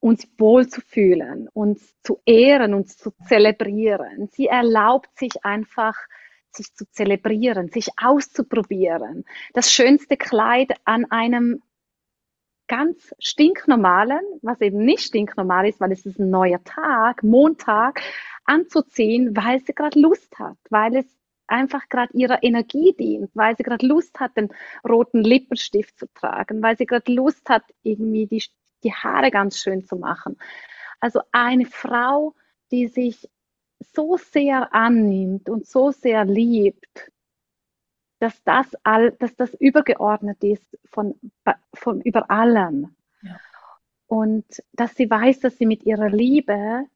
uns 0.00 0.26
wohlzufühlen, 0.36 1.48
uns 1.52 1.94
zu 2.02 2.20
ehren, 2.26 2.74
uns 2.74 2.96
zu 2.96 3.12
zelebrieren. 3.28 4.28
Sie 4.32 4.46
erlaubt 4.46 5.16
sich 5.16 5.44
einfach, 5.44 5.96
sich 6.56 6.74
zu 6.74 6.88
zelebrieren, 6.90 7.68
sich 7.68 7.88
auszuprobieren. 7.96 9.24
Das 9.52 9.72
schönste 9.72 10.16
Kleid 10.16 10.72
an 10.84 11.10
einem 11.10 11.62
ganz 12.68 13.14
stinknormalen, 13.18 14.22
was 14.40 14.60
eben 14.60 14.84
nicht 14.84 15.04
stinknormal 15.04 15.68
ist, 15.68 15.80
weil 15.80 15.92
es 15.92 16.06
ist 16.06 16.18
ein 16.18 16.30
neuer 16.30 16.62
Tag, 16.64 17.22
Montag, 17.22 18.00
anzuziehen, 18.44 19.36
weil 19.36 19.60
sie 19.60 19.74
gerade 19.74 20.00
Lust 20.00 20.38
hat, 20.38 20.56
weil 20.70 20.96
es 20.96 21.06
einfach 21.46 21.88
gerade 21.88 22.12
ihrer 22.14 22.42
Energie 22.42 22.94
dient, 22.98 23.30
weil 23.34 23.56
sie 23.56 23.62
gerade 23.62 23.86
Lust 23.86 24.18
hat, 24.20 24.36
den 24.36 24.48
roten 24.88 25.22
Lippenstift 25.22 25.98
zu 25.98 26.06
tragen, 26.14 26.62
weil 26.62 26.78
sie 26.78 26.86
gerade 26.86 27.12
Lust 27.12 27.48
hat, 27.50 27.64
irgendwie 27.82 28.26
die, 28.26 28.42
die 28.84 28.92
Haare 28.92 29.30
ganz 29.30 29.58
schön 29.58 29.84
zu 29.84 29.96
machen. 29.96 30.38
Also 30.98 31.20
eine 31.30 31.66
Frau, 31.66 32.34
die 32.70 32.86
sich 32.86 33.28
so 33.82 34.16
sehr 34.16 34.74
annimmt 34.74 35.48
und 35.48 35.66
so 35.66 35.90
sehr 35.90 36.24
liebt, 36.24 37.10
dass 38.18 38.42
das 38.44 38.74
all, 38.84 39.12
dass 39.12 39.34
das 39.36 39.54
übergeordnet 39.54 40.42
ist 40.44 40.78
von, 40.84 41.18
von 41.74 42.00
über 42.00 42.30
allem. 42.30 42.94
Ja. 43.22 43.40
Und 44.06 44.62
dass 44.72 44.94
sie 44.94 45.10
weiß, 45.10 45.40
dass 45.40 45.56
sie 45.56 45.66
mit 45.66 45.84
ihrer 45.84 46.08
Liebe 46.08 46.86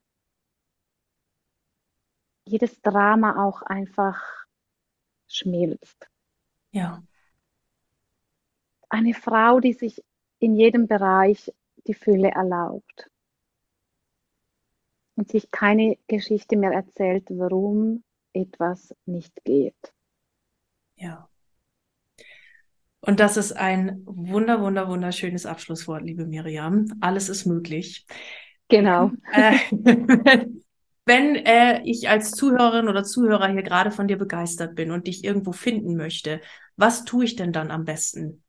jedes 2.45 2.81
Drama 2.81 3.45
auch 3.45 3.63
einfach 3.63 4.23
schmilzt. 5.27 6.09
Ja. 6.71 7.03
Eine 8.89 9.15
Frau, 9.15 9.59
die 9.59 9.73
sich 9.73 10.05
in 10.39 10.55
jedem 10.55 10.87
Bereich 10.87 11.53
die 11.87 11.95
Fülle 11.95 12.31
erlaubt 12.31 13.11
und 15.17 15.31
sich 15.31 15.51
keine 15.51 15.97
Geschichte 16.07 16.57
mehr 16.57 16.73
erzählt, 16.73 17.25
warum 17.31 18.05
etwas 18.33 18.95
nicht 19.07 19.45
geht. 19.45 19.93
Ja. 20.95 21.29
Und 23.01 23.21
das 23.21 23.37
ist 23.37 23.53
ein 23.53 24.03
wunder, 24.05 24.61
wunder, 24.61 24.89
wunderschönes 24.89 25.47
Abschlusswort, 25.47 26.03
liebe 26.03 26.27
Miriam. 26.27 26.87
Alles 27.01 27.29
ist 27.29 27.47
möglich. 27.47 28.07
Genau. 28.69 29.13
Äh, 29.33 29.59
wenn 31.07 31.37
äh, 31.37 31.83
ich 31.85 32.09
als 32.09 32.33
Zuhörerin 32.33 32.89
oder 32.89 33.05
Zuhörer 33.05 33.49
hier 33.49 33.63
gerade 33.63 33.93
von 33.93 34.09
dir 34.09 34.19
begeistert 34.19 34.75
bin 34.75 34.91
und 34.91 35.07
dich 35.07 35.25
irgendwo 35.25 35.53
finden 35.53 35.97
möchte, 35.97 36.41
was 36.77 37.05
tue 37.05 37.25
ich 37.25 37.37
denn 37.37 37.53
dann 37.53 37.71
am 37.71 37.85
besten? 37.85 38.43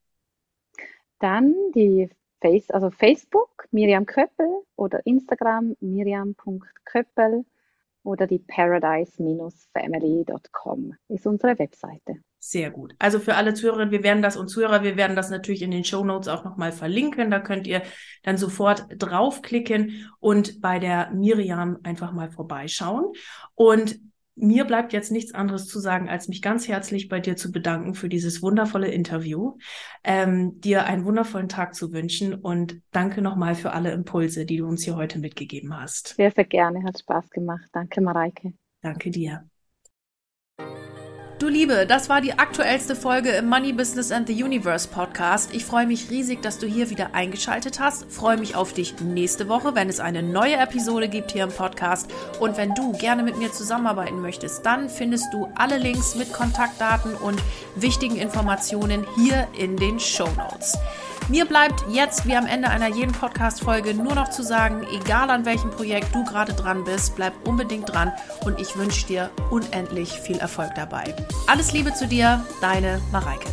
Dann 1.19 1.53
die 1.75 2.09
Face, 2.41 2.71
also 2.71 2.89
Facebook 2.89 3.67
Miriam 3.71 4.05
Köppel 4.05 4.63
oder 4.75 5.05
Instagram 5.05 5.75
miriam.köppel 5.79 7.45
oder 8.03 8.25
die 8.25 8.39
paradise-family.com 8.39 10.93
ist 11.09 11.27
unsere 11.27 11.59
Webseite. 11.59 12.15
Sehr 12.39 12.71
gut. 12.71 12.93
Also 12.99 13.19
für 13.19 13.35
alle 13.35 13.53
Zuhörerinnen, 13.53 13.91
wir 13.91 14.03
werden 14.03 14.21
das 14.21 14.37
und 14.37 14.47
Zuhörer, 14.47 14.83
wir 14.83 14.95
werden 14.95 15.15
das 15.15 15.29
natürlich 15.29 15.63
in 15.63 15.71
den 15.71 15.83
Show 15.83 16.05
Notes 16.05 16.29
auch 16.29 16.45
nochmal 16.45 16.71
verlinken. 16.71 17.31
Da 17.31 17.39
könnt 17.39 17.67
ihr 17.67 17.81
dann 18.23 18.37
sofort 18.37 18.85
draufklicken 18.89 20.09
und 20.19 20.61
bei 20.61 20.79
der 20.79 21.11
Miriam 21.11 21.79
einfach 21.83 22.13
mal 22.13 22.29
vorbeischauen. 22.29 23.11
Und 23.55 23.99
mir 24.37 24.65
bleibt 24.65 24.93
jetzt 24.93 25.11
nichts 25.11 25.33
anderes 25.33 25.67
zu 25.67 25.79
sagen, 25.79 26.09
als 26.09 26.27
mich 26.27 26.41
ganz 26.41 26.67
herzlich 26.67 27.09
bei 27.09 27.19
dir 27.19 27.35
zu 27.35 27.51
bedanken 27.51 27.95
für 27.95 28.09
dieses 28.09 28.41
wundervolle 28.41 28.89
Interview, 28.89 29.57
ähm, 30.03 30.61
dir 30.61 30.85
einen 30.85 31.05
wundervollen 31.05 31.49
Tag 31.49 31.75
zu 31.75 31.91
wünschen 31.91 32.33
und 32.33 32.81
danke 32.91 33.21
nochmal 33.21 33.55
für 33.55 33.71
alle 33.71 33.91
Impulse, 33.91 34.45
die 34.45 34.57
du 34.57 34.67
uns 34.67 34.83
hier 34.83 34.95
heute 34.95 35.19
mitgegeben 35.19 35.75
hast. 35.75 36.15
Sehr, 36.15 36.31
sehr 36.31 36.45
gerne, 36.45 36.83
hat 36.83 36.99
Spaß 36.99 37.29
gemacht. 37.31 37.67
Danke, 37.73 38.01
Mareike. 38.01 38.53
Danke 38.81 39.09
dir. 39.09 39.49
Du 41.39 41.49
Liebe, 41.49 41.85
das 41.85 42.09
war 42.09 42.19
die 42.19 42.33
aktuellste 42.33 42.95
Folge 42.95 43.29
im 43.29 43.47
Money 43.47 43.71
Business 43.71 44.11
and 44.11 44.27
the 44.27 44.43
Universe 44.43 44.87
Podcast. 44.87 45.53
Ich 45.53 45.65
freue 45.65 45.85
mich 45.85 46.09
riesig, 46.09 46.41
dass 46.41 46.57
du 46.57 46.65
hier 46.65 46.89
wieder 46.89 47.13
eingeschaltet 47.13 47.79
hast. 47.79 48.11
Freue 48.11 48.37
mich 48.37 48.55
auf 48.55 48.73
dich 48.73 48.99
nächste 49.01 49.47
Woche, 49.47 49.75
wenn 49.75 49.87
es 49.87 49.99
eine 49.99 50.23
neue 50.23 50.55
Episode 50.55 51.07
gibt 51.07 51.33
hier 51.33 51.43
im 51.43 51.51
Podcast. 51.51 52.09
Und 52.39 52.57
wenn 52.57 52.73
du 52.73 52.91
gerne 52.93 53.21
mit 53.21 53.37
mir 53.37 53.51
zusammenarbeiten 53.51 54.19
möchtest, 54.19 54.65
dann 54.65 54.89
findest 54.89 55.31
du 55.31 55.47
alle 55.53 55.77
Links 55.77 56.15
mit 56.15 56.33
Kontaktdaten 56.33 57.13
und 57.13 57.39
wichtigen 57.75 58.15
Informationen 58.15 59.05
hier 59.15 59.47
in 59.55 59.77
den 59.77 59.99
Show 59.99 60.29
Notes. 60.37 60.75
Mir 61.29 61.43
bleibt 61.43 61.83
jetzt 61.89 62.25
wie 62.25 62.37
am 62.37 62.47
Ende 62.47 62.69
einer 62.69 62.87
jeden 62.87 63.11
Podcast-Folge 63.11 63.93
nur 63.93 64.15
noch 64.15 64.29
zu 64.29 64.43
sagen, 64.43 64.87
egal 64.93 65.29
an 65.29 65.43
welchem 65.43 65.71
Projekt 65.71 66.15
du 66.15 66.23
gerade 66.23 66.53
dran 66.53 66.85
bist, 66.85 67.17
bleib 67.17 67.33
unbedingt 67.45 67.93
dran 67.93 68.13
und 68.45 68.61
ich 68.61 68.77
wünsche 68.77 69.05
dir 69.07 69.29
unendlich 69.51 70.09
viel 70.09 70.37
Erfolg 70.37 70.73
dabei. 70.75 71.13
Alles 71.47 71.71
Liebe 71.71 71.93
zu 71.93 72.07
dir, 72.07 72.45
deine 72.61 73.01
Mareike. 73.11 73.47